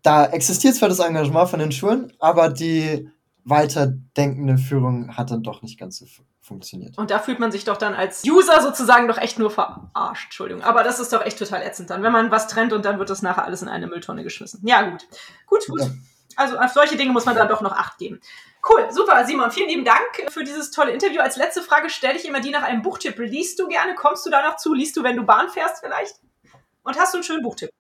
Da 0.02 0.26
existiert 0.26 0.76
zwar 0.76 0.90
das 0.90 1.00
Engagement 1.00 1.50
von 1.50 1.60
den 1.60 1.72
Schulen, 1.72 2.14
aber 2.20 2.50
die 2.50 3.10
weiterdenkende 3.44 4.58
Führung 4.58 5.18
hat 5.18 5.32
dann 5.32 5.44
doch 5.44 5.62
nicht 5.62 5.80
ganz 5.80 5.98
so 5.98 6.06
funktioniert. 6.42 6.98
Und 6.98 7.12
da 7.12 7.20
fühlt 7.20 7.40
man 7.40 7.52
sich 7.52 7.64
doch 7.66 7.78
dann 7.78 7.94
als 7.94 8.24
User 8.26 8.62
sozusagen 8.62 9.08
doch 9.08 9.18
echt 9.18 9.40
nur 9.40 9.52
verarscht. 9.52 10.26
Entschuldigung. 10.26 10.64
Aber 10.64 10.84
das 10.84 11.00
ist 11.00 11.12
doch 11.14 11.26
echt 11.26 11.38
total 11.38 11.62
ätzend 11.62 11.90
dann, 11.90 12.04
wenn 12.04 12.12
man 12.12 12.32
was 12.32 12.48
trennt 12.48 12.74
und 12.74 12.86
dann 12.86 13.00
wird 13.00 13.10
das 13.10 13.22
nachher 13.22 13.46
alles 13.46 13.62
in 13.62 13.68
eine 13.68 13.88
Mülltonne 13.88 14.24
geschmissen. 14.24 14.62
Ja, 14.64 14.90
gut. 14.90 15.08
Gut, 15.48 15.68
gut. 15.68 15.82
Ja. 15.82 15.88
Also 16.36 16.58
auf 16.58 16.72
solche 16.72 16.96
Dinge 16.96 17.12
muss 17.12 17.26
man 17.26 17.36
dann 17.36 17.50
doch 17.50 17.62
noch 17.62 17.74
Acht 17.74 17.98
geben. 17.98 18.20
Cool, 18.68 18.88
super, 18.92 19.26
Simon. 19.26 19.52
Vielen 19.52 19.70
lieben 19.70 19.86
Dank 19.86 20.32
für 20.32 20.44
dieses 20.44 20.72
tolle 20.72 20.92
Interview. 20.92 21.22
Als 21.22 21.38
letzte 21.38 21.62
Frage 21.62 21.90
stelle 21.90 22.18
ich 22.18 22.28
immer 22.28 22.40
die 22.40 22.52
nach 22.52 22.64
einem 22.64 22.82
Buchtipp. 22.82 23.18
Liest 23.18 23.60
du 23.60 23.68
gerne? 23.68 23.96
Kommst 23.96 24.26
du 24.26 24.30
da 24.30 24.42
noch 24.48 24.58
zu? 24.58 24.74
Liest 24.74 24.98
du, 24.98 25.04
wenn 25.04 25.16
du 25.16 25.24
Bahn 25.24 25.50
fährst 25.50 25.82
vielleicht? 25.82 26.16
Und 26.84 26.98
hast 26.98 27.14
du 27.14 27.18
einen 27.18 27.24
schönen 27.24 27.44
Buchtipp? 27.44 27.72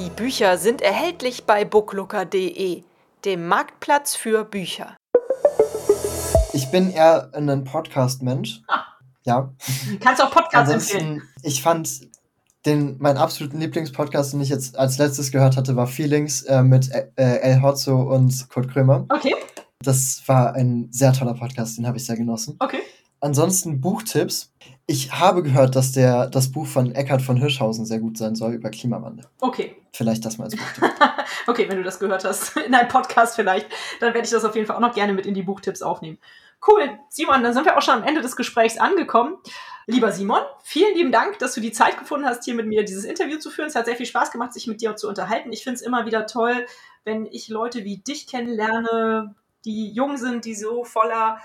Die 0.00 0.08
Bücher 0.08 0.56
sind 0.56 0.80
erhältlich 0.80 1.44
bei 1.44 1.66
booklooker.de, 1.66 2.84
dem 3.26 3.46
Marktplatz 3.46 4.16
für 4.16 4.46
Bücher. 4.46 4.96
Ich 6.54 6.70
bin 6.70 6.90
eher 6.90 7.28
ein 7.34 7.64
Podcast-Mensch. 7.64 8.62
Ah. 8.66 8.84
Ja. 9.24 9.52
Kannst 10.00 10.22
auch 10.22 10.30
Podcasts 10.30 10.72
empfehlen. 10.72 11.20
Ich 11.42 11.62
fand 11.62 12.08
den, 12.64 12.96
meinen 12.98 13.18
absoluten 13.18 13.60
Lieblingspodcast, 13.60 14.32
den 14.32 14.40
ich 14.40 14.48
jetzt 14.48 14.78
als 14.78 14.96
letztes 14.96 15.32
gehört 15.32 15.58
hatte, 15.58 15.76
war 15.76 15.86
Feelings 15.86 16.44
äh, 16.44 16.62
mit 16.62 16.90
äh, 16.90 17.10
El 17.16 17.60
Hotzo 17.60 18.00
und 18.00 18.48
Kurt 18.48 18.70
Krömer. 18.70 19.04
Okay. 19.10 19.36
Das 19.82 20.22
war 20.24 20.54
ein 20.54 20.88
sehr 20.90 21.12
toller 21.12 21.34
Podcast, 21.34 21.76
den 21.76 21.86
habe 21.86 21.98
ich 21.98 22.06
sehr 22.06 22.16
genossen. 22.16 22.56
Okay. 22.58 22.80
Ansonsten 23.20 23.82
Buchtipps. 23.82 24.50
Ich 24.90 25.12
habe 25.12 25.44
gehört, 25.44 25.76
dass 25.76 25.92
der, 25.92 26.26
das 26.26 26.50
Buch 26.50 26.66
von 26.66 26.92
Eckhard 26.92 27.22
von 27.22 27.36
Hirschhausen 27.36 27.86
sehr 27.86 28.00
gut 28.00 28.18
sein 28.18 28.34
soll 28.34 28.54
über 28.54 28.70
Klimawandel. 28.70 29.24
Okay. 29.38 29.76
Vielleicht 29.92 30.24
das 30.24 30.36
mal 30.36 30.46
als 30.46 30.56
Buchtipp. 30.56 30.82
okay, 31.46 31.68
wenn 31.68 31.76
du 31.76 31.84
das 31.84 32.00
gehört 32.00 32.24
hast, 32.24 32.56
in 32.66 32.74
einem 32.74 32.88
Podcast 32.88 33.36
vielleicht, 33.36 33.68
dann 34.00 34.14
werde 34.14 34.24
ich 34.24 34.32
das 34.32 34.44
auf 34.44 34.56
jeden 34.56 34.66
Fall 34.66 34.74
auch 34.74 34.80
noch 34.80 34.92
gerne 34.92 35.12
mit 35.12 35.26
in 35.26 35.34
die 35.34 35.44
Buchtipps 35.44 35.80
aufnehmen. 35.80 36.18
Cool, 36.66 36.98
Simon, 37.08 37.44
dann 37.44 37.54
sind 37.54 37.66
wir 37.66 37.78
auch 37.78 37.82
schon 37.82 37.98
am 37.98 38.02
Ende 38.02 38.20
des 38.20 38.34
Gesprächs 38.34 38.78
angekommen. 38.78 39.36
Lieber 39.86 40.10
Simon, 40.10 40.42
vielen 40.64 40.96
lieben 40.96 41.12
Dank, 41.12 41.38
dass 41.38 41.54
du 41.54 41.60
die 41.60 41.70
Zeit 41.70 41.96
gefunden 41.96 42.26
hast, 42.26 42.44
hier 42.44 42.56
mit 42.56 42.66
mir 42.66 42.84
dieses 42.84 43.04
Interview 43.04 43.38
zu 43.38 43.50
führen. 43.50 43.68
Es 43.68 43.76
hat 43.76 43.86
sehr 43.86 43.94
viel 43.94 44.06
Spaß 44.06 44.32
gemacht, 44.32 44.52
sich 44.52 44.66
mit 44.66 44.80
dir 44.80 44.96
zu 44.96 45.08
unterhalten. 45.08 45.52
Ich 45.52 45.62
finde 45.62 45.76
es 45.76 45.82
immer 45.82 46.04
wieder 46.04 46.26
toll, 46.26 46.66
wenn 47.04 47.26
ich 47.26 47.46
Leute 47.46 47.84
wie 47.84 47.98
dich 47.98 48.26
kennenlerne, 48.26 49.36
die 49.64 49.92
jung 49.92 50.16
sind, 50.16 50.46
die 50.46 50.56
so 50.56 50.82
voller 50.82 51.38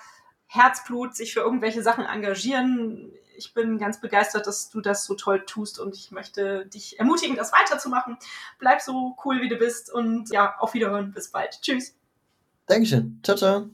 Herzblut 0.47 1.15
sich 1.15 1.33
für 1.33 1.41
irgendwelche 1.41 1.83
Sachen 1.83 2.05
engagieren. 2.05 3.11
Ich 3.37 3.53
bin 3.53 3.77
ganz 3.77 4.01
begeistert, 4.01 4.47
dass 4.47 4.69
du 4.69 4.81
das 4.81 5.05
so 5.05 5.15
toll 5.15 5.45
tust 5.45 5.79
und 5.79 5.95
ich 5.95 6.11
möchte 6.11 6.65
dich 6.67 6.99
ermutigen, 6.99 7.35
das 7.35 7.51
weiterzumachen. 7.51 8.17
Bleib 8.59 8.81
so 8.81 9.15
cool, 9.25 9.41
wie 9.41 9.49
du 9.49 9.57
bist 9.57 9.91
und 9.91 10.29
ja, 10.31 10.55
auf 10.59 10.73
Wiederhören. 10.73 11.11
Bis 11.11 11.31
bald. 11.31 11.59
Tschüss. 11.61 11.95
Dankeschön. 12.67 13.19
Ciao, 13.23 13.37
ciao. 13.37 13.69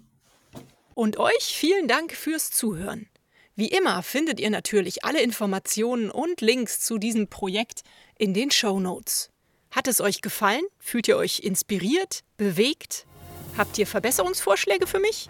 Und 0.94 1.18
euch 1.18 1.56
vielen 1.56 1.88
Dank 1.88 2.14
fürs 2.14 2.52
Zuhören. 2.52 3.08
Wie 3.56 3.68
immer 3.68 4.02
findet 4.02 4.40
ihr 4.40 4.50
natürlich 4.50 5.04
alle 5.04 5.22
Informationen 5.22 6.10
und 6.10 6.42
Links 6.42 6.80
zu 6.80 6.98
diesem 6.98 7.28
Projekt 7.28 7.82
in 8.18 8.34
den 8.34 8.52
Show 8.52 8.80
Notes. 8.80 9.30
Hat 9.72 9.88
es 9.88 10.02
euch 10.02 10.22
gefallen? 10.22 10.64
Fühlt 10.80 11.08
ihr 11.08 11.18
euch 11.18 11.40
inspiriert? 11.40 12.22
Bewegt? 12.38 13.06
Habt 13.58 13.78
ihr 13.78 13.88
Verbesserungsvorschläge 13.88 14.88
für 14.88 15.00
mich? 15.00 15.30